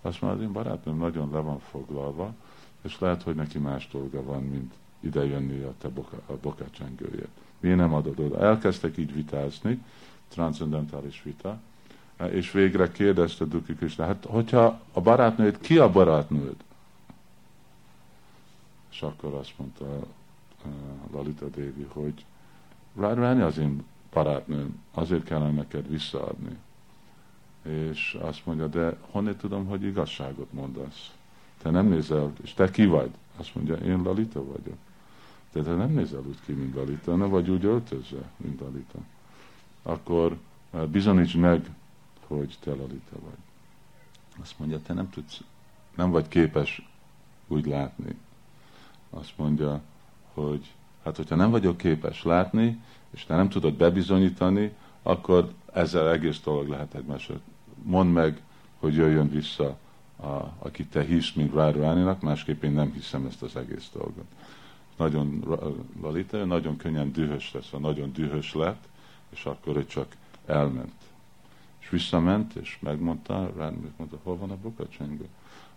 [0.00, 2.34] Azt mondja, az én barátnőm nagyon le van foglalva,
[2.82, 7.28] és lehet, hogy neki más dolga van, mint ide jönni a te boka, a bokácsengőjét.
[7.60, 8.38] Miért nem adod oda?
[8.38, 9.82] Elkezdtek így vitázni,
[10.28, 11.60] transzendentális vita,
[12.30, 16.56] és végre kérdezte Duki Krishna, hát hogyha a barátnőd, ki a barátnőd?
[18.90, 20.06] És akkor azt mondta
[21.12, 22.24] Lalita Devi, hogy
[22.96, 26.56] Radharani az én barátnőm, azért kellene neked visszaadni.
[27.62, 31.10] És azt mondja, de honnét tudom, hogy igazságot mondasz?
[31.62, 33.10] Te nem nézel, és te ki vagy?
[33.36, 34.76] Azt mondja, én Lalita vagyok.
[35.52, 38.98] De te nem nézel úgy ki, mint Lalita, nem vagy úgy öltözve, mint Lalita.
[39.82, 40.38] Akkor
[40.70, 41.70] eh, bizonyíts meg,
[42.26, 43.38] hogy te Lalita vagy.
[44.40, 45.40] Azt mondja, te nem tudsz,
[45.96, 46.88] nem vagy képes
[47.48, 48.16] úgy látni.
[49.10, 49.80] Azt mondja,
[50.34, 50.72] hogy
[51.04, 52.80] hát hogyha nem vagyok képes látni,
[53.10, 54.72] és te nem tudod bebizonyítani,
[55.02, 57.34] akkor ezzel egész dolog lehet egymásra.
[57.82, 58.42] Mondd meg,
[58.78, 59.78] hogy jöjjön vissza
[60.16, 60.26] a,
[60.58, 64.26] akit te hisz, mint Radharaninak, másképp én nem hiszem ezt az egész dolgot.
[64.96, 65.44] Nagyon
[66.02, 68.88] Lalita, nagyon könnyen dühös lesz, nagyon dühös lett,
[69.30, 70.16] és akkor ő csak
[70.46, 70.92] elment.
[71.78, 75.28] És visszament, és megmondta, Radhanik mondta, hol van a bukacsengő?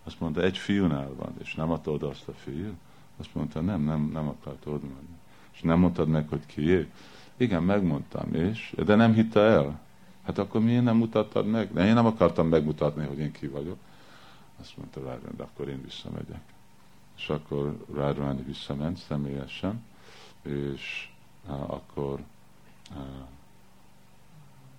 [0.03, 2.73] Azt mondta, egy fiúnál van, és nem adta oda azt a fiú?
[3.17, 5.17] Azt mondta, nem, nem, nem akart oda menni.
[5.53, 6.89] És nem mondtad meg, hogy kié?
[7.37, 9.79] Igen, megmondtam, és, de nem hitte el.
[10.23, 11.73] Hát akkor miért nem mutattad meg?
[11.73, 13.77] De én nem akartam megmutatni, hogy én ki vagyok.
[14.59, 16.41] Azt mondta Rádvány, de akkor én visszamegyek.
[17.17, 19.83] És akkor Rádvány visszament személyesen,
[20.41, 21.09] és
[21.67, 22.19] akkor
[22.91, 22.97] uh,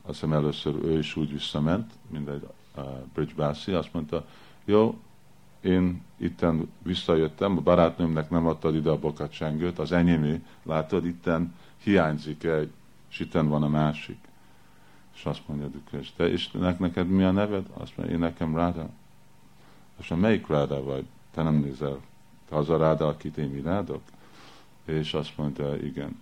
[0.02, 2.46] azt hiszem először ő is úgy visszament, mint egy
[3.14, 4.26] Bridge Bassi, azt mondta,
[4.64, 4.98] jó,
[5.66, 12.44] én itten visszajöttem, a barátnőmnek nem adtad ide a bokacsengőt, az enyémé, látod, itten hiányzik
[12.44, 12.72] egy,
[13.10, 14.18] és itten van a másik.
[15.14, 17.66] És azt mondja Dukrés, te Istennek neked mi a neved?
[17.74, 18.88] Azt mondja, én nekem Ráda.
[19.96, 21.04] Azt mondja, melyik Ráda vagy?
[21.30, 22.00] Te nem nézel.
[22.48, 24.02] Te az a Ráda, akit én irádok?
[24.84, 26.20] És azt mondja, igen.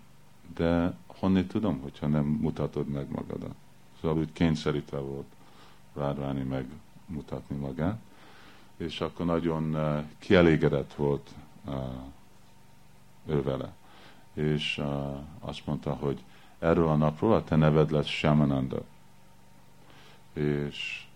[0.54, 3.54] De honnét tudom, hogyha nem mutatod meg magadat?
[4.00, 5.26] Szóval úgy kényszerítve volt
[5.94, 7.98] Rádváni megmutatni magát
[8.76, 11.30] és akkor nagyon uh, kielégedett volt
[11.64, 11.74] uh,
[13.26, 13.72] ő vele.
[14.32, 16.24] És uh, azt mondta, hogy
[16.58, 18.82] erről a napról a te neved lesz Shamananda.
[20.32, 21.06] És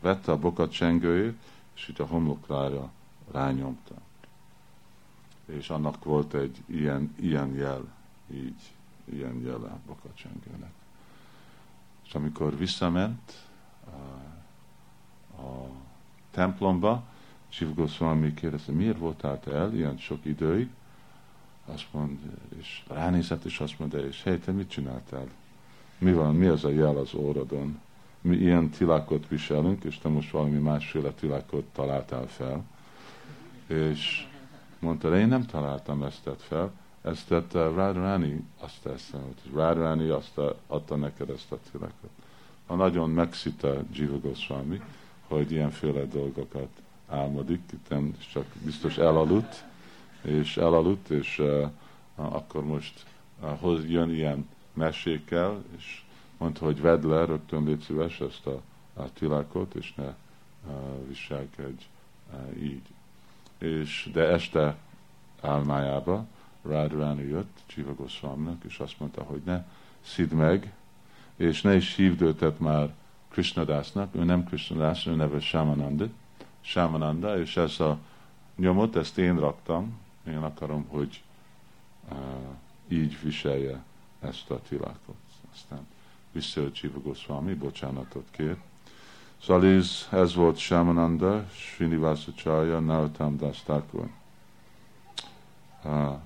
[0.00, 1.42] vette a bokat csengőjét,
[1.74, 2.90] és itt a homloklára
[3.30, 3.94] rányomta.
[5.46, 7.84] És annak volt egy ilyen, ilyen jel,
[8.32, 8.72] így,
[9.04, 10.72] ilyen jel a bokat csengőnek.
[12.06, 13.32] És amikor visszament,
[13.86, 15.68] uh, a
[16.36, 17.02] templomba,
[17.48, 20.68] Siv Goswami kérdezte, miért voltál te el ilyen sok időig?
[21.66, 25.26] Azt mondja, és ránézett, és azt mondja, és hely, te mit csináltál?
[25.98, 27.80] Mi van, mi az a jel az órodon?
[28.20, 32.64] Mi ilyen tilákot viselünk, és te most valami másféle tilákot találtál fel.
[33.66, 34.26] És
[34.78, 36.72] mondta, én nem találtam ezt tett fel,
[37.02, 42.10] ezt tett uh, azt teszem, hogy Radharani azt adta neked ezt a tilákot.
[42.66, 44.80] A nagyon megszita Jiva Goswami,
[45.28, 46.68] hogy ilyenféle dolgokat
[47.08, 47.88] álmodik, itt
[48.32, 49.64] csak biztos elaludt,
[50.22, 51.70] és elaludt, és uh,
[52.14, 53.06] akkor most
[53.62, 56.02] uh, jön ilyen mesékkel, és
[56.38, 58.62] mondta, hogy vedd le, rögtön légy szíves ezt a,
[58.94, 60.14] a tilákot, és ne uh,
[61.08, 61.84] viselkedj
[62.32, 62.86] uh, így.
[63.58, 64.76] És, de este
[65.40, 66.26] álmájába
[66.62, 67.94] Radharani jött Csiva
[68.66, 69.64] és azt mondta, hogy ne
[70.00, 70.72] szidd meg,
[71.36, 72.94] és ne is hívd őtet már
[73.36, 76.06] Krishnadásnak, ő nem Krishnadás, ő neve Shamananda,
[76.60, 77.98] Shamananda, és ez a
[78.56, 81.22] nyomot, ezt én raktam, én akarom, hogy
[82.08, 82.16] uh,
[82.88, 83.82] így viselje
[84.20, 85.16] ezt a tilákot.
[85.54, 85.86] Aztán
[86.32, 88.56] visszajött Csiva Goswami, bocsánatot kér.
[89.42, 94.08] Szóval ez, ez volt Shamananda, Srinivasa Charya, Narottam Das Thakur.
[95.84, 96.18] Uh,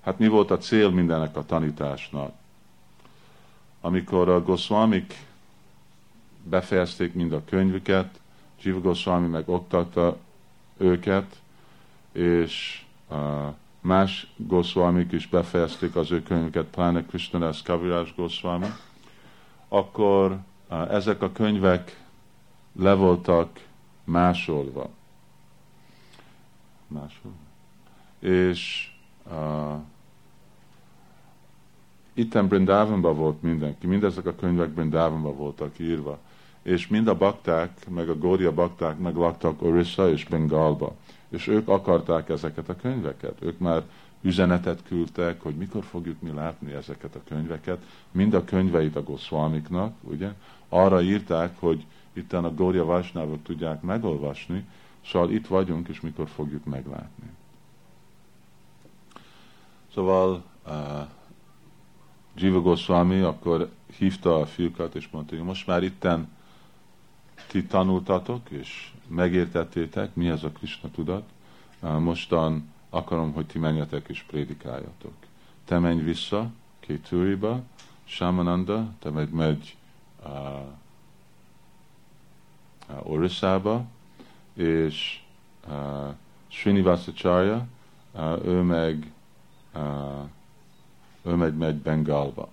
[0.00, 2.32] hát mi volt a cél mindennek a tanításnak?
[3.80, 5.32] Amikor a Goswamik
[6.48, 8.20] befejezték mind a könyvüket,
[8.62, 10.16] Jiva Goswami meg oktatta
[10.76, 11.40] őket,
[12.12, 18.66] és uh, más Goswamik is befejezték az ő könyvüket, pláne Krishnadas Kavirás Goswami,
[19.68, 20.38] akkor
[20.68, 22.02] ezek a könyvek
[22.72, 23.60] le voltak
[24.04, 24.90] másolva.
[26.86, 27.36] Másolva.
[28.18, 28.92] És
[29.30, 29.80] uh,
[32.12, 36.18] itten Brindavanban volt mindenki, mindezek a könyvek Brindavanban voltak írva
[36.64, 40.94] és mind a bakták, meg a Gória bakták meglaktak Orissa és Bengalba.
[41.28, 43.42] És ők akarták ezeket a könyveket.
[43.42, 43.82] Ők már
[44.20, 47.82] üzenetet küldtek, hogy mikor fogjuk mi látni ezeket a könyveket.
[48.10, 50.32] Mind a könyveit a Goswamiknak, ugye?
[50.68, 54.66] Arra írták, hogy itt a Gória Vasnávok tudják megolvasni,
[55.06, 57.30] szóval itt vagyunk, és mikor fogjuk meglátni.
[59.94, 60.72] Szóval uh,
[62.36, 66.28] Jiva Goswami akkor hívta a fiúkat, és mondta, hogy most már itten
[67.46, 71.28] ti tanultatok, és megértettétek, mi ez a Krishna tudat,
[71.80, 75.14] mostan akarom, hogy ti menjetek és prédikáljatok.
[75.64, 77.62] Te menj vissza Kétúriba,
[78.04, 79.76] Shamananda, te meg megy
[80.24, 80.62] uh,
[83.02, 83.84] Orisszába,
[84.54, 85.20] és
[85.68, 86.14] uh,
[86.48, 87.66] Srinivasacharya,
[88.12, 89.12] uh, ő meg
[89.74, 90.28] uh,
[91.22, 92.48] ő meg megy Bengalba.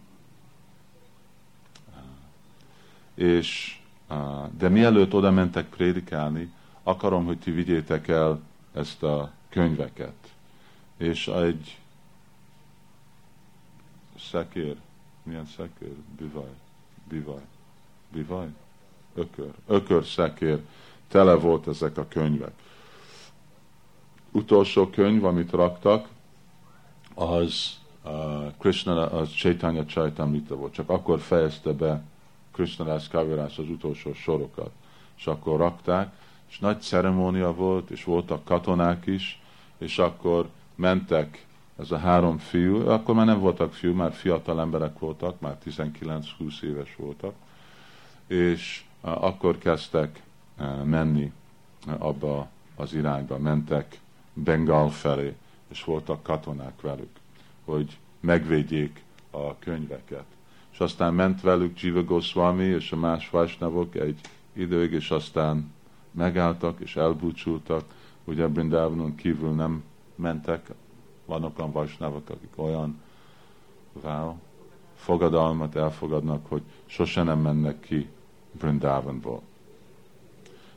[1.90, 1.96] Uh,
[3.14, 3.81] és
[4.58, 6.54] de mielőtt oda mentek prédikálni,
[6.84, 8.42] akarom, hogy ti vigyétek el
[8.74, 10.34] ezt a könyveket.
[10.98, 11.78] És egy
[14.20, 14.76] szekér,
[15.24, 15.94] milyen szekér?
[16.18, 16.54] Bivaj,
[17.10, 17.42] bivaj,
[18.12, 18.48] bivaj,
[19.16, 20.60] ökör, ökör szekér
[21.08, 22.54] tele volt ezek a könyvek.
[24.32, 26.08] Utolsó könyv, amit raktak,
[27.14, 30.74] az uh, Krishna, az Chaitanya Chaitamrita volt.
[30.74, 32.04] Csak akkor fejezte be
[32.52, 34.72] Krishna Das Kavirás az utolsó sorokat.
[35.18, 36.14] És akkor rakták,
[36.50, 39.42] és nagy ceremónia volt, és voltak katonák is,
[39.78, 41.46] és akkor mentek
[41.80, 46.62] ez a három fiú, akkor már nem voltak fiú, már fiatal emberek voltak, már 19-20
[46.62, 47.34] éves voltak,
[48.28, 50.22] és akkor kezdtek
[50.60, 51.32] uh, menni
[51.88, 54.00] uh, abba az irányba, mentek
[54.34, 55.36] Bengal felé,
[55.68, 57.20] és voltak katonák velük,
[57.66, 60.26] hogy megvédjék a könyveket.
[60.72, 64.20] És aztán ment velük Jiva Goswami és a más Vajsnavok egy
[64.54, 65.74] időig, és aztán
[66.12, 67.84] megálltak és elbúcsúltak,
[68.24, 69.84] ugye Brindávanon kívül nem
[70.16, 70.70] mentek,
[71.26, 73.02] vannak olyan Vajsnavok, akik olyan
[74.04, 74.36] wow,
[74.96, 78.10] fogadalmat elfogadnak, hogy sose nem mennek ki
[78.52, 79.42] Brindavanból.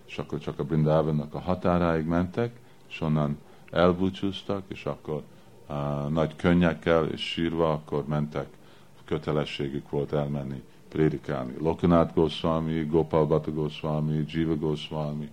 [0.07, 2.57] És akkor csak a Brindavannak a határáig mentek,
[2.89, 3.39] és onnan
[3.71, 5.23] elbúcsúztak, és akkor
[5.69, 8.47] uh, nagy könnyekkel és sírva akkor mentek,
[9.05, 11.55] kötelességük volt elmenni prédikálni.
[11.59, 15.31] Lokanát Goswami, Gopal Bata Goswami, Jiva Goswami,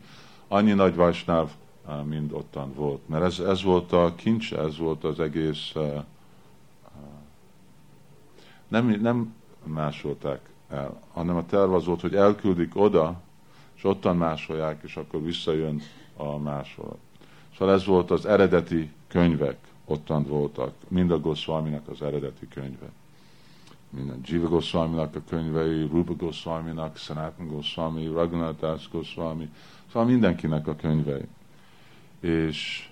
[0.48, 1.50] annyi nagy Vajsnáv
[1.88, 3.08] uh, mind ottan volt.
[3.08, 5.74] Mert ez, ez volt a kincs, ez volt az egész,
[8.68, 13.22] nem, nem másolták el, hanem a terv az volt, hogy elküldik oda,
[13.76, 15.82] és ottan másolják, és akkor visszajön
[16.16, 16.98] a másolat.
[17.58, 22.92] Szóval ez volt az eredeti könyvek, ottan voltak, mind a Goswaminak az eredeti könyve.
[23.94, 29.50] Minden Jiva Goswaminak a könyvei, Rupa Goswaminak, Sanatan Goswami, Raghunath Das Goswami,
[29.92, 31.28] szóval mindenkinek a könyvei.
[32.20, 32.90] És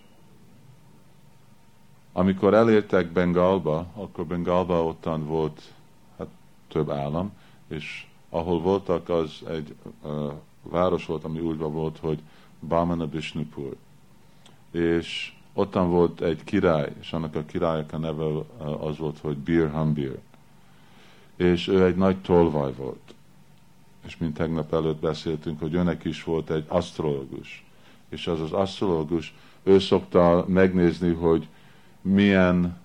[2.14, 5.74] amikor elértek Bengalba, akkor Bengalba ottan volt
[6.18, 6.28] hát,
[6.68, 7.32] több állam,
[7.68, 12.20] és ahol voltak, az egy uh, város volt, ami úgy volt, hogy
[12.60, 13.76] Bamana Bishnupur
[14.72, 18.24] és ottan volt egy király, és annak a királyok a neve
[18.80, 20.20] az volt, hogy Bir Hambir.
[21.39, 23.13] És ő egy nagy tolvaj volt.
[24.05, 27.65] És mint tegnap előtt beszéltünk, hogy önnek is volt egy asztrológus.
[28.09, 29.33] És az az asztrológus,
[29.63, 31.47] ő szokta megnézni, hogy
[32.01, 32.77] milyen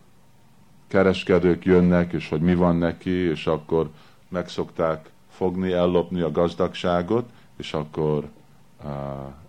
[0.86, 3.90] kereskedők jönnek, és hogy mi van neki, és akkor
[4.28, 8.28] megszokták fogni, ellopni a gazdagságot, és akkor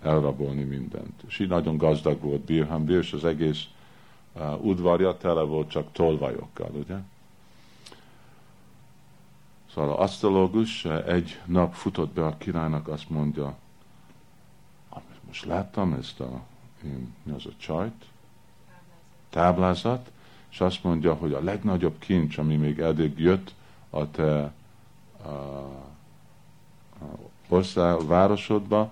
[0.02, 1.24] elrabolni mindent.
[1.28, 3.64] És így nagyon gazdag volt Birhambir, és az egész
[4.62, 6.96] udvarja tele volt csak tolvajokkal, ugye?
[9.76, 13.56] Szóval az asztrológus egy nap futott be a királynak, azt mondja,
[15.26, 16.42] most láttam ezt a,
[17.24, 18.06] mi az a csajt,
[19.30, 20.12] táblázat,
[20.50, 23.54] és azt mondja, hogy a legnagyobb kincs, ami még eddig jött
[23.90, 24.52] a te
[25.22, 25.80] a, a
[27.48, 28.92] ország, a városodba,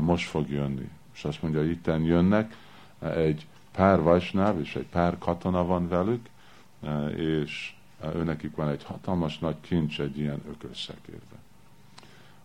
[0.00, 0.90] most fog jönni.
[1.14, 2.56] És azt mondja, itten jönnek,
[2.98, 6.28] egy pár vajsnáv és egy pár katona van velük,
[7.16, 7.73] és
[8.14, 11.36] őnekik van egy hatalmas nagy kincs egy ilyen ökölszekérbe.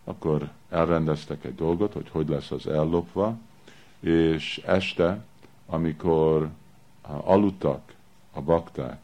[0.04, 3.38] Akkor elrendeztek egy dolgot, hogy hogy lesz az ellopva,
[4.00, 5.24] és este,
[5.66, 6.50] amikor
[7.02, 7.94] aludtak
[8.32, 8.98] a bakták,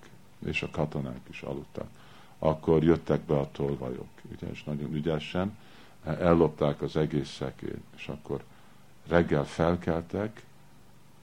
[0.47, 1.88] és a katonák is aludtak,
[2.38, 5.56] akkor jöttek be a tolvajok, ugye, és nagyon ügyesen,
[6.05, 8.44] ellopták az egész szekét, és akkor
[9.06, 10.44] reggel felkeltek,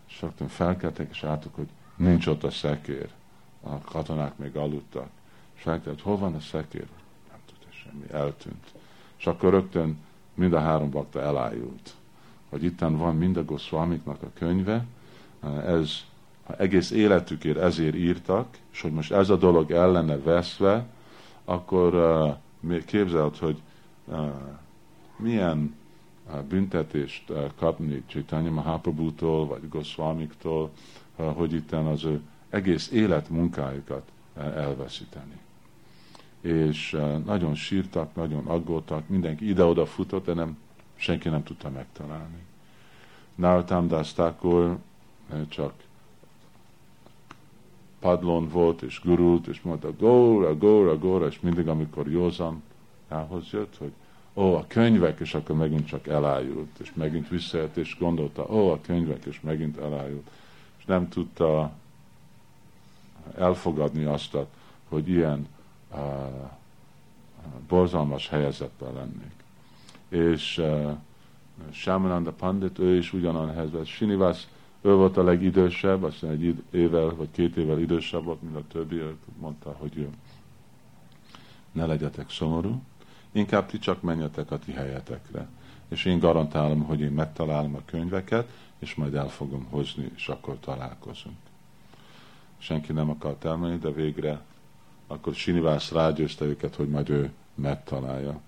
[0.10, 3.10] és rögtön felkeltek, és álltuk, hogy nincs ott a szekér.
[3.64, 5.08] A katonák még aludtak.
[5.56, 6.88] És felkeltek, hol van a szekér?
[7.30, 8.74] Nem tudta semmi, eltűnt.
[9.18, 9.98] És akkor rögtön
[10.34, 11.94] mind a három bakta elájult,
[12.50, 14.86] hogy itten van mind a Goswamiknak a könyve,
[15.66, 16.04] ez
[16.58, 20.86] egész életükért ezért írtak, és hogy most ez a dolog ellene veszve,
[21.46, 21.96] akkor
[22.62, 23.62] uh, képzeld, hogy
[24.06, 24.32] uh,
[25.16, 25.76] milyen
[26.28, 30.70] uh, büntetést uh, kapni Chaitanya Mahaprabhu-tól, vagy Goswamiktól,
[31.16, 32.22] uh, hogy itt az ő
[32.54, 35.40] egész életmunkájukat elveszíteni.
[36.42, 40.58] És nagyon sírtak, nagyon aggódtak, mindenki ide-oda futott, de nem,
[40.96, 42.44] senki nem tudta megtalálni.
[43.36, 44.78] Narottam Das Thakur
[45.48, 45.74] csak
[48.00, 52.64] padlón volt, és gurult, és mondta, góra, góra, góra, és mindig, amikor józan
[53.10, 53.92] elhoz jött, hogy
[54.34, 58.82] ó, a könyvek, és akkor megint csak elájult, és megint visszajött, és gondolta, ó, a
[58.82, 60.30] könyvek, és megint elájult.
[60.78, 61.72] És nem tudta
[63.38, 64.38] elfogadni azt,
[64.90, 65.48] hogy ilyen
[65.92, 66.00] uh,
[67.68, 69.44] borzalmas helyzetben lennék.
[70.10, 70.92] És uh,
[71.72, 73.86] Shamananda Pandit, ő is ugyanan helyzetben.
[73.86, 74.48] Sinivas,
[74.82, 79.02] ő volt a legidősebb, azt egy évvel vagy két évvel idősebb volt, mint a többi,
[79.40, 80.10] mondta, hogy ő
[81.72, 82.82] ne legyetek szomorú,
[83.32, 85.48] inkább ti csak menjetek a ti helyetekre.
[85.88, 90.58] és én garantálom, hogy én megtalálom a könyveket, és majd el fogom hozni, és akkor
[90.60, 91.38] találkozunk.
[92.64, 94.42] Senki nem akart elmenni, de végre
[95.08, 98.40] akkor Sinivász rágyőzte őket, hogy majd ő megtalálja.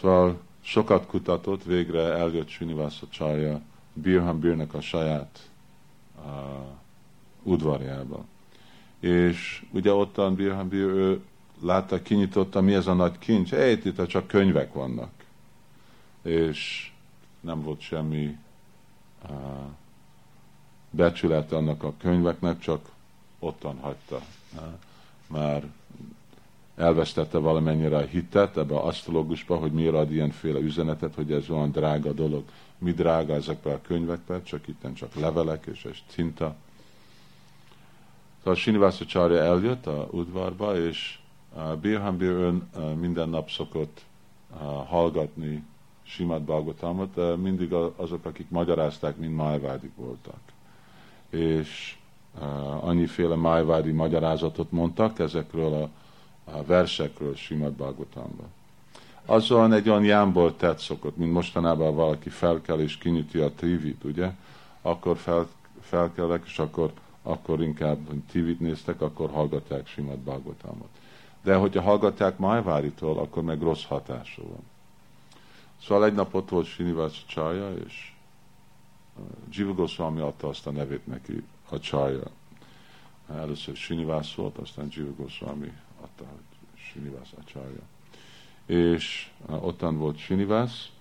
[0.00, 3.60] Szóval sokat kutatott, végre eljött Sinivász a csarja
[3.92, 5.50] Birham Birnek a saját
[6.16, 6.32] uh,
[7.42, 8.24] udvarjába.
[9.00, 11.22] És ugye ottan Birham Bir, ő
[11.60, 13.52] látta, kinyitotta, mi ez a nagy kincs.
[13.52, 15.10] Ej, itt csak könyvek vannak.
[16.22, 16.92] És
[17.40, 18.38] nem volt semmi
[19.28, 19.36] uh,
[20.90, 22.98] becsület annak a könyveknek, csak
[23.40, 24.20] ottan hagyta.
[25.26, 25.64] Már
[26.76, 31.70] elvesztette valamennyire a hitet ebbe a asztrológusba, hogy miért ad ilyenféle üzenetet, hogy ez olyan
[31.70, 32.44] drága dolog.
[32.78, 36.54] Mi drága ezekbe a könyvekbe, csak itt csak levelek és egy tinta.
[38.38, 41.18] Szóval Sinivasa Csarja eljött a udvarba, és
[41.80, 44.04] Birhambir ön minden nap szokott
[44.86, 45.64] hallgatni
[46.02, 50.40] Simad Bhagavatamot, mindig azok, akik magyarázták, mind májvádik voltak.
[51.30, 51.96] És
[52.80, 55.88] annyiféle májvádi magyarázatot mondtak ezekről a,
[56.50, 58.46] a versekről Simad Bhagavatamban.
[59.24, 64.30] Azon egy olyan jámból tett szokott, mint mostanában valaki felkel és kinyiti a tévét, ugye?
[64.82, 65.48] Akkor fel,
[65.80, 66.92] felkelek, és akkor,
[67.22, 67.98] akkor inkább
[68.32, 70.88] tévét néztek, akkor hallgatják Simad Bhagavatamot.
[71.42, 74.68] De hogyha hallgatják Májváritól, akkor meg rossz hatása van.
[75.82, 78.12] Szóval egy nap ott volt Srinivas Csaja, és
[79.50, 81.42] Jiva Goswami adta azt a nevét neki,
[81.72, 82.30] a Csaja.
[83.34, 87.82] Először Srinivas volt, aztán Jiva Goswami adta, hogy Srinivas a Csaja.
[88.66, 90.92] És ottan volt Srinivas,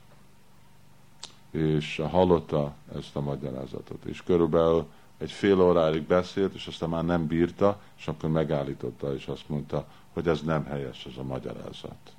[1.52, 4.06] és hallotta ezt a magyarázatot.
[4.06, 4.86] És körülbelül
[5.18, 9.88] egy fél óráig beszélt, és aztán már nem bírta, és akkor megállította, és azt mondta,
[10.14, 12.14] hogy ez nem helyes, ez a magyarázat.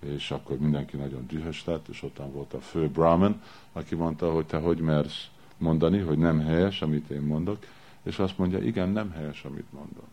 [0.00, 4.46] És akkor mindenki nagyon dühös lett, és ottan volt a fő Brahman, aki mondta, hogy
[4.46, 5.28] te hogy mersz
[5.58, 7.58] mondani, hogy nem helyes, amit én mondok,
[8.02, 10.04] és azt mondja, igen, nem helyes, amit mondom.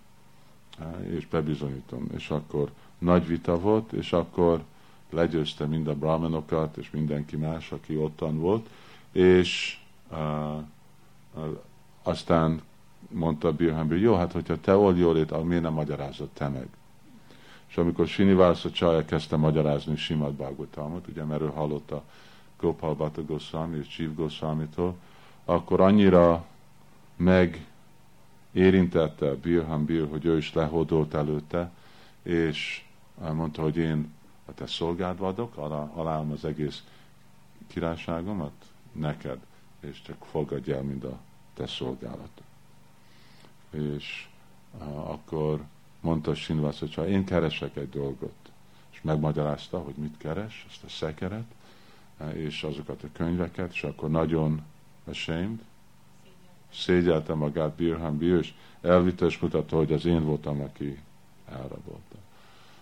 [1.18, 2.07] És bebizonyítom.
[2.15, 4.63] És akkor nagy vita volt, és akkor
[5.09, 8.69] legyőzte mind a brahmanokat, és mindenki más, aki ottan volt,
[9.11, 9.80] és
[10.11, 10.63] uh,
[12.03, 12.61] aztán
[13.09, 16.68] mondta Birhambir, jó, hát hogyha te old jól miért nem magyarázod te meg?
[17.68, 22.03] És amikor Sinivása Csaj kezdte magyarázni Simad Bhagavatamot, ugye mert ő hallotta
[22.59, 23.22] Gopal Bhatta
[23.80, 24.95] és Goswami-tól,
[25.51, 26.45] akkor annyira
[27.15, 27.65] meg
[28.51, 31.71] érintette Birham Bir, hogy ő is lehódolt előtte,
[32.23, 32.85] és
[33.33, 34.13] mondta, hogy én
[34.45, 35.57] a te szolgád vagyok,
[35.93, 36.83] alállom az egész
[37.67, 38.51] királyságomat
[38.91, 39.37] neked,
[39.79, 41.19] és csak fogadj el, mind a
[41.53, 42.41] te szolgálat.
[43.69, 44.27] És
[44.79, 45.63] uh, akkor
[45.99, 48.51] mondta Sinvász, hogy ha én keresek egy dolgot,
[48.91, 51.53] és megmagyarázta, hogy mit keres, ezt a szekeret,
[52.33, 54.61] és azokat a könyveket, és akkor nagyon
[55.09, 55.59] ashamed,
[56.73, 60.99] szégyelte magát Birham Bir, és elvitte, és mutatta, hogy az én voltam, aki
[61.51, 62.15] elrabolta.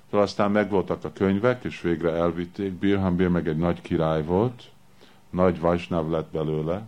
[0.09, 2.71] Szóval aztán megvoltak a könyvek, és végre elvitték.
[2.71, 4.69] Birham Bir meg egy nagy király volt,
[5.29, 6.87] nagy vajsnáv lett belőle,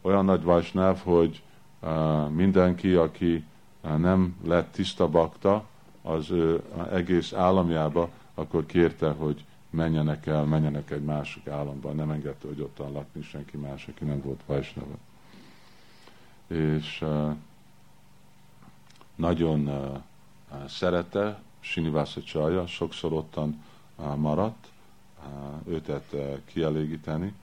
[0.00, 1.42] olyan nagy vajsnáv, hogy
[1.80, 3.44] uh, mindenki, aki
[3.80, 5.64] uh, nem lett tiszta bakta,
[6.02, 6.60] az uh,
[6.92, 11.92] egész államjába, akkor kérte, hogy menjenek el, menjenek egy másik államba.
[11.92, 14.96] Nem engedte, hogy ottan lakni senki más, aki nem volt vajsnava.
[16.46, 17.34] És uh,
[19.14, 23.64] nagyon uh, szerette Sinivasa Csalja, sokszor ottan
[23.96, 24.66] uh, maradt,
[25.18, 27.34] uh, őtet uh, kielégíteni.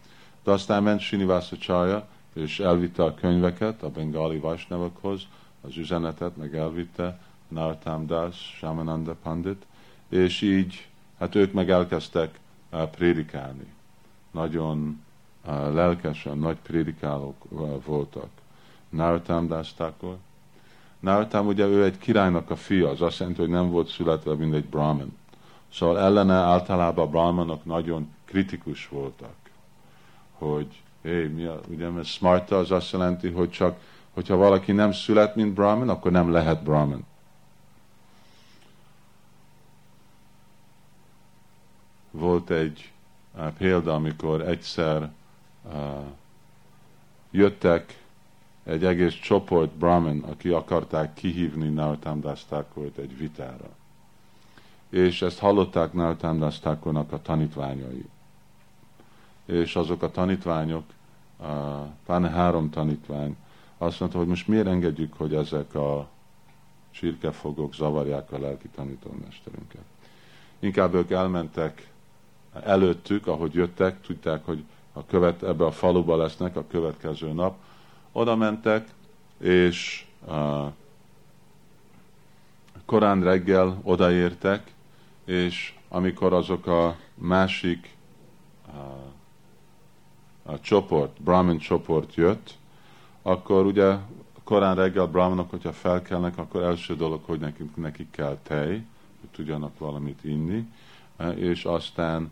[0.44, 5.28] De aztán ment Sinivasa Csalja, és elvitte a könyveket a bengali vasnavakhoz,
[5.62, 9.66] az üzenetet, meg elvitte Nartam Das, Shamananda Pandit,
[10.10, 10.89] és így,
[11.20, 12.40] hát ők meg elkezdtek
[12.72, 13.74] uh, prédikálni.
[14.32, 15.02] Nagyon
[15.46, 18.30] uh, lelkesen, nagy prédikálók uh, voltak.
[18.90, 20.18] Nartam Das Thakur.
[21.00, 24.54] Nartam ugye ő egy királynak a fia, az azt jelenti, hogy nem volt születve, mint
[24.54, 25.18] egy brahman.
[25.74, 29.36] Szóval ellene általában brahmanok nagyon kritikus voltak,
[30.32, 33.80] hogy Hé, mi a, ugye, mert smarta az azt jelenti, hogy csak,
[34.14, 37.06] hogyha valaki nem szület, mint Brahman, akkor nem lehet Brahman.
[42.12, 42.92] Volt egy
[43.38, 45.12] uh, példa, amikor egyszer
[45.64, 45.74] uh,
[47.32, 48.04] jöttek
[48.64, 52.22] egy egész csoport Brahman, aki akarták kihívni Narottam
[52.98, 53.70] egy vitára.
[54.90, 56.42] És ezt hallották Narottam
[57.12, 58.06] a tanítványai
[59.50, 60.84] és azok a tanítványok,
[62.06, 63.36] pláne három tanítvány,
[63.78, 66.10] azt mondta, hogy most miért engedjük, hogy ezek a
[66.92, 69.84] csirkefogók zavarják a lelki tanítómesterünket.
[70.60, 71.89] Inkább ők elmentek
[72.64, 74.64] előttük, ahogy jöttek, tudták, hogy
[74.94, 77.58] a követ, ebbe a faluba lesznek a következő nap,
[78.12, 78.88] oda mentek,
[79.38, 80.72] és uh,
[82.86, 84.74] korán reggel odaértek,
[85.26, 87.96] és amikor azok a másik
[88.68, 88.84] uh,
[90.52, 92.58] a csoport, Brahmin csoport jött,
[93.22, 93.96] akkor ugye
[94.44, 98.70] korán reggel Brahmanok, hogyha felkelnek, akkor első dolog, hogy nekik, nekik kell tej,
[99.20, 100.68] hogy tudjanak valamit inni,
[101.36, 102.32] és aztán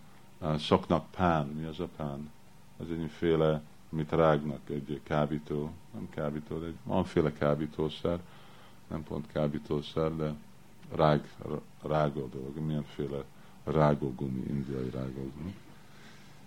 [0.57, 1.47] szoknak pán.
[1.47, 2.31] Mi az a pán?
[2.77, 3.61] Az egyféle,
[3.91, 8.19] amit rágnak, egy kábító, nem kábító, de egy valamiféle kábítószer,
[8.87, 10.33] nem pont kábítószer, de
[10.95, 11.29] rág,
[11.81, 13.23] rágó dolog, milyenféle
[13.63, 15.55] rágógumi, indiai rágógumi.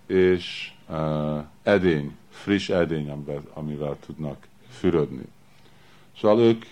[0.06, 5.24] És uh, edény, friss edény, amivel, amivel tudnak fürödni.
[6.16, 6.64] Szóval ők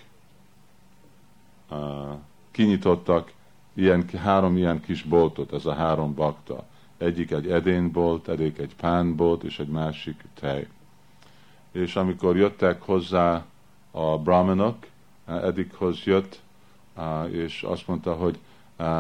[1.71, 2.19] uh,
[2.51, 3.33] kinyitottak
[3.75, 6.67] ilyen, három ilyen kis boltot, ez a három bakta.
[6.99, 10.67] Egyik egy edénybolt, egyik egy pánbolt, és egy másik tej.
[11.73, 13.45] És amikor jöttek hozzá
[13.91, 14.77] a brahmanok,
[15.27, 16.41] Edikhoz jött,
[17.31, 18.39] és azt mondta, hogy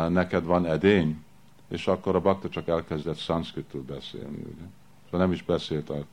[0.08, 1.22] neked van edény,
[1.68, 4.36] és akkor a bakta csak elkezdett szanszkritul beszélni.
[4.36, 4.66] Ugye?
[5.04, 6.04] Szóval nem is beszélt a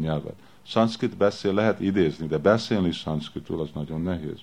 [0.00, 0.34] nyelvet.
[0.66, 4.38] Szanszkrit beszél, lehet idézni, de beszélni szanszkritul az nagyon nehéz.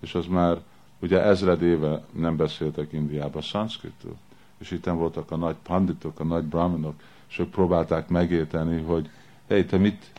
[0.00, 0.58] És az már
[1.00, 4.16] ugye ezred éve nem beszéltek Indiába szanszkritul.
[4.60, 9.10] És itt voltak a nagy panditok, a nagy brahmanok, és ők próbálták megérteni, hogy
[9.46, 10.10] hé, te mit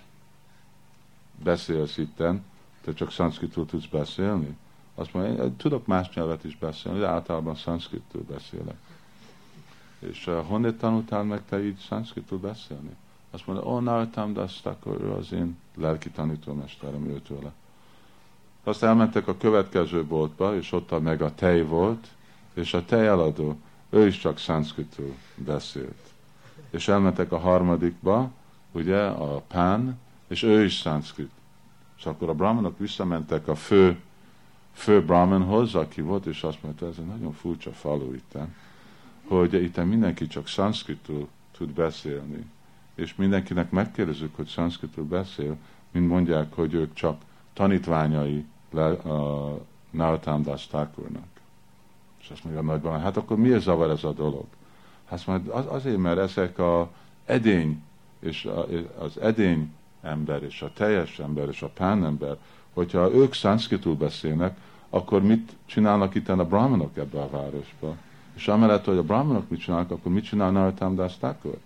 [1.43, 2.43] beszélsz itten,
[2.81, 4.57] te csak szanszkritul tudsz beszélni.
[4.95, 8.77] Azt mondja, én tudok más nyelvet is beszélni, de általában szanszkritul beszélek.
[9.99, 12.95] És uh, honnét tanultál meg te így szanszkritul beszélni?
[13.31, 17.51] Azt mondja, ó, Nartam Das akkor ő az én lelki tanítómesterem, őt vele.
[18.63, 22.07] Azt elmentek a következő boltba, és ott a meg a tej volt,
[22.53, 23.57] és a tejeladó,
[23.91, 26.11] ő is csak szanszkritul beszélt.
[26.69, 28.31] És elmentek a harmadikba,
[28.71, 31.31] ugye, a pán, és ő is szanszkrit.
[31.97, 33.99] És akkor a brahmanok visszamentek a fő,
[34.73, 38.37] fő brahmanhoz, aki volt, és azt mondta, ez egy nagyon furcsa falu itt,
[39.27, 42.45] hogy itt mindenki csak szanszkritul tud beszélni
[43.01, 45.57] és mindenkinek megkérdezzük, hogy szanszkritul beszél,
[45.91, 47.21] mint mondják, hogy ők csak
[47.53, 49.57] tanítványai le, a
[49.89, 51.30] Narottam Das Thakurnak.
[52.21, 54.45] És azt mondja a nagyban, hát akkor miért zavar ez a dolog?
[55.05, 56.89] Hát majd az, azért, mert ezek a
[57.25, 57.81] edény,
[58.19, 58.49] és
[58.99, 62.37] az edény ember, és a teljes ember, és a pánember,
[62.73, 64.57] hogyha ők szanszkritul beszélnek,
[64.89, 67.95] akkor mit csinálnak itt a brahmanok ebbe a városba?
[68.33, 71.57] És amellett, hogy a brahmanok mit csinálnak, akkor mit csinál Narottam Das Thakur?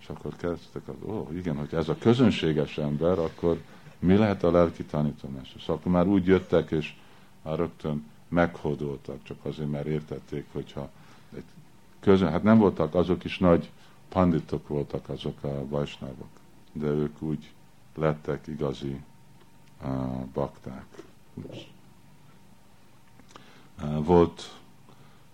[0.00, 3.60] És akkor kezdtek az, ó, igen, hogy ez a közönséges ember, akkor
[3.98, 5.54] mi lehet a lelki tanítomás?
[5.56, 6.94] És akkor már úgy jöttek, és
[7.42, 10.90] már rögtön meghódoltak, csak azért, mert értették, hogyha
[11.36, 11.44] egy
[12.00, 13.70] közön, hát nem voltak azok is nagy
[14.08, 16.28] panditok voltak azok a vajsnávok,
[16.72, 17.52] de ők úgy
[17.94, 19.00] lettek igazi
[19.82, 19.90] uh,
[20.32, 20.86] bakták.
[23.82, 24.58] Uh, volt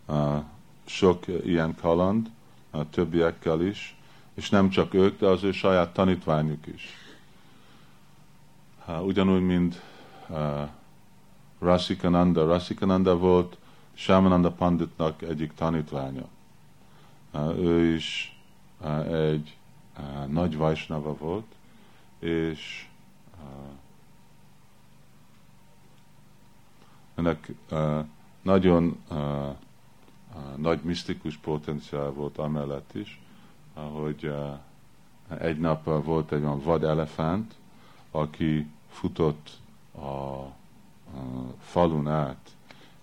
[0.06, 0.43] uh,
[0.85, 2.31] sok ilyen kaland,
[2.70, 3.97] a többiekkel is,
[4.35, 6.89] és nem csak ők, de az ő saját tanítványuk is.
[9.05, 9.82] Ugyanúgy, mint
[10.28, 10.68] uh,
[11.61, 12.47] Rasikananda.
[12.47, 13.57] Rasikananda volt
[13.95, 16.24] Shamananda Panditnak egyik tanítványa.
[17.57, 18.39] Ő is
[19.11, 19.57] egy
[20.27, 21.47] nagy vajsnava volt,
[22.19, 22.89] és
[27.15, 27.53] ennek
[28.43, 29.05] nagyon
[30.57, 33.20] nagy misztikus potenciál volt amellett is,
[33.74, 34.32] hogy
[35.39, 37.55] egy nap volt egy olyan vad elefánt,
[38.11, 39.51] aki futott
[39.95, 40.45] a,
[41.61, 42.51] falun át,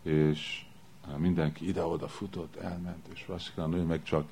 [0.01, 0.65] és
[1.07, 4.27] eh, mindenki ide-oda futott, elment, és Vasikán ő meg csak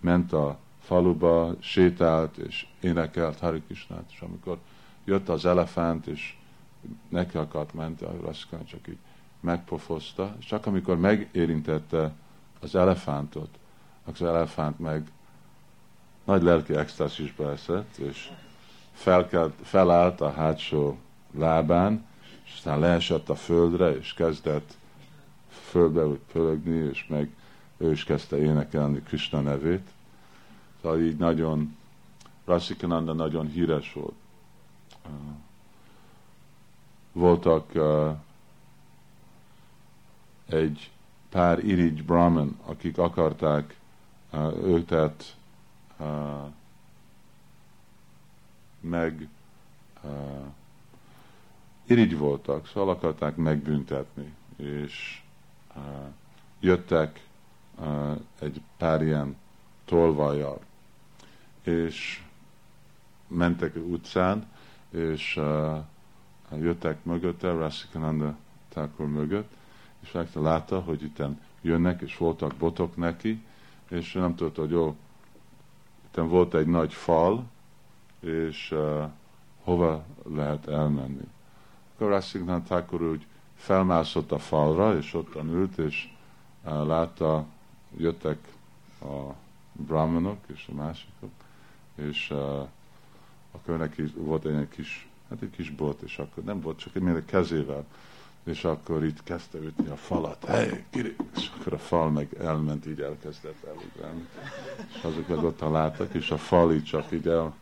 [0.00, 4.58] ment a faluba, sétált, és énekelt Hari Krishnát, és amikor
[5.04, 6.36] jött az elefánt, és
[7.08, 8.98] neki akart menni, a Vasikán csak így
[9.40, 12.12] megpofozta, és csak amikor megérintette
[12.60, 13.58] az elefántot,
[14.04, 15.10] akkor az elefánt meg
[16.24, 18.30] nagy lelki extázisba esett, és
[18.92, 20.98] felkelt, felállt a hátsó
[21.30, 22.08] lábán,
[22.50, 24.76] és aztán leesett a földre, és kezdett
[25.50, 26.20] földbe úgy
[26.90, 27.30] és meg
[27.76, 29.90] ő is kezdte énekelni Krishna nevét.
[30.82, 31.76] Szóval így nagyon,
[32.44, 34.14] Rasikananda nagyon híres volt.
[37.12, 38.16] Voltak uh,
[40.46, 40.90] egy
[41.28, 43.76] pár irigy brahman, akik akarták
[44.32, 45.36] uh, őket
[45.98, 46.06] uh,
[48.80, 49.28] meg
[50.02, 50.10] uh,
[51.90, 55.22] irigy voltak, szóval akarták megbüntetni, és
[55.76, 55.82] uh,
[56.60, 57.26] jöttek
[57.78, 59.36] uh, egy pár ilyen
[59.84, 60.60] tolvajjal.
[61.62, 62.22] És
[63.26, 64.46] mentek utcán,
[64.90, 65.78] és uh,
[66.60, 68.36] jöttek mögötte, Rasikananda
[68.68, 69.50] Thakur mögött,
[70.00, 71.22] és látta, hogy itt
[71.60, 73.42] jönnek, és voltak botok neki,
[73.88, 74.96] és nem tudta, hogy jó,
[76.06, 77.44] itt volt egy nagy fal,
[78.20, 79.02] és uh,
[79.62, 80.04] hova
[80.34, 81.28] lehet elmenni.
[82.00, 86.08] Akkor Rasikananda Thakur úgy felmászott a falra, és ottan ült, és
[86.64, 87.44] uh, látta,
[87.96, 88.38] jöttek
[89.02, 89.34] a
[89.72, 91.30] brahmanok és a másikok,
[91.94, 92.68] és uh,
[93.52, 97.24] akkor neki volt egy kis, hát egy kis bot, és akkor nem volt, csak egy
[97.24, 97.84] kezével,
[98.44, 101.16] és akkor itt kezdte ütni a falat, hey, kiri!
[101.36, 104.28] és akkor a fal meg elment, így elkezdett elugrálni.
[104.94, 107.54] És azok meg ott láttak, és a fal így csak így el,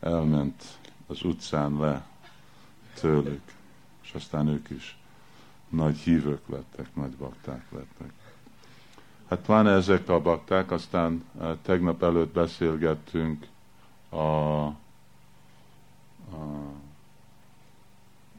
[0.00, 0.62] elment
[1.06, 2.10] az utcán le
[3.00, 3.42] tőlük,
[4.02, 4.96] és aztán ők is
[5.68, 8.12] nagy hívők lettek, nagy bakták lettek.
[9.28, 13.46] Hát pláne ezek a bakták, aztán eh, tegnap előtt beszélgettünk
[14.08, 14.74] a, a,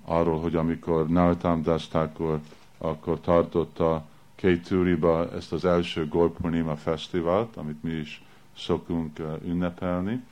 [0.05, 2.39] arról, hogy amikor Nartam Dastakor
[2.77, 4.05] akkor tartotta
[4.35, 8.23] Kétúriba ezt az első Gorpurnima fesztivált, amit mi is
[8.57, 10.23] szokunk eh, ünnepelni,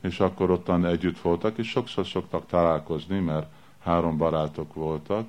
[0.00, 3.52] és akkor ottan együtt voltak, és sokszor szoktak találkozni, mert
[3.88, 5.26] három barátok voltak,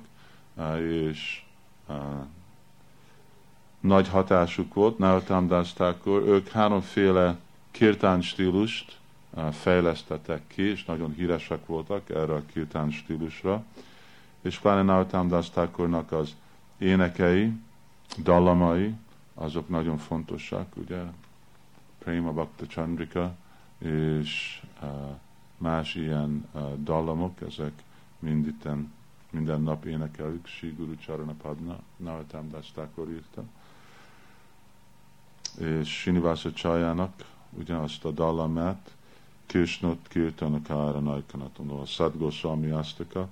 [0.56, 1.44] eh, és
[3.80, 7.38] nagy hatásuk volt, Narottam Das Thakur, ők háromféle
[7.70, 8.98] kirtán stílust
[9.30, 13.64] uh, fejlesztettek ki, és nagyon híresek voltak erre a kirtán stílusra.
[14.40, 16.36] És pláne Narottam Das Thakurnak az
[16.78, 17.52] énekei,
[18.22, 18.94] dallamai,
[19.34, 21.00] azok nagyon fontosak, ugye?
[21.98, 23.34] Prema Bhakta Chandrika,
[23.78, 24.62] és
[25.56, 26.48] más ilyen
[26.82, 27.72] dallamok, ezek
[28.20, 28.92] mind itten,
[29.30, 33.44] minden nap énekeljük, Siguru Charana Padna, Narottam Das Thakur írta
[35.58, 37.12] és Sinivasa Csajának
[37.50, 38.90] ugyanazt a dallamát,
[39.46, 43.28] Krishnot Kirtana Kára Najkanatonó, a Szadgoswami Asztika.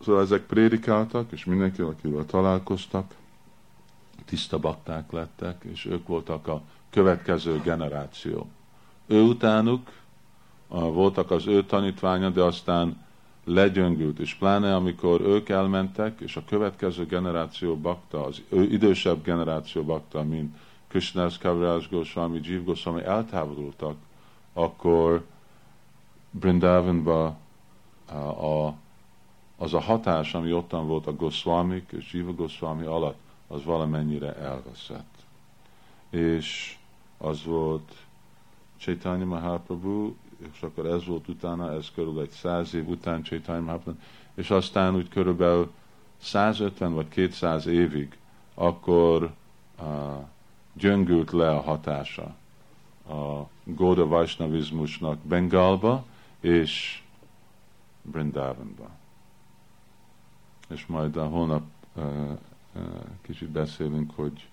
[0.00, 3.14] Szóval ezek prédikáltak, és mindenki, akivel találkoztak,
[4.24, 8.48] tiszta bakták lettek, és ők voltak a következő generáció.
[9.06, 9.92] Ő utánuk
[10.68, 13.04] voltak az ő tanítványa, de aztán
[13.46, 19.82] legyöngült, és pláne amikor ők elmentek, és a következő generáció bakta, az ő idősebb generáció
[19.82, 20.56] bakta, mint
[20.88, 23.96] Krishnas, Kaviraj Goswami, Jiv Goswami eltávolultak,
[24.52, 25.24] akkor
[26.30, 27.36] Brindavanba
[28.06, 28.72] a,
[29.56, 35.14] az a hatás, ami ottan volt a Goswamik és Jiva Goswami alatt, az valamennyire elveszett.
[36.10, 36.76] És
[37.18, 37.92] az volt
[38.78, 44.00] Chaitanya Mahaprabhu, és akkor ez volt utána, ez körülbelül egy száz év után Chaitanya Mahaprabhu,
[44.34, 45.72] és aztán úgy körülbelül
[46.18, 48.18] 150 vagy 200 évig,
[48.54, 49.32] akkor
[49.80, 49.86] uh,
[50.72, 52.34] gyöngült le a hatása
[53.08, 56.04] a Góda Vaisnavizmusnak Bengalba
[56.40, 57.02] és
[58.02, 58.90] Brindavanba.
[60.68, 61.62] És majd a holnap
[61.94, 62.04] uh,
[62.74, 62.82] uh,
[63.22, 64.48] kicsit beszélünk, hogy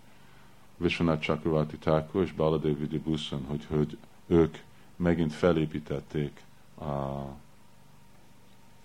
[0.77, 3.97] Vishwanath Chakravarti Thakur és Baladev Vidyabhusan, hogy, hogy
[4.27, 4.57] ők
[4.95, 6.43] megint felépítették
[6.79, 7.23] a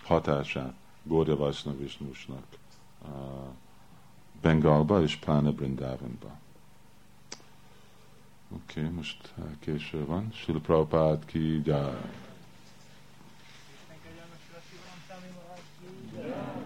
[0.03, 2.45] hatását Gorja Vajsnavisnusnak
[4.41, 6.39] Bengalba és pláne Brindavanba.
[8.55, 10.33] Oké, okay, most késő van.
[10.33, 12.11] Sila Prabhupád ki gyár.
[16.15, 16.58] Yeah.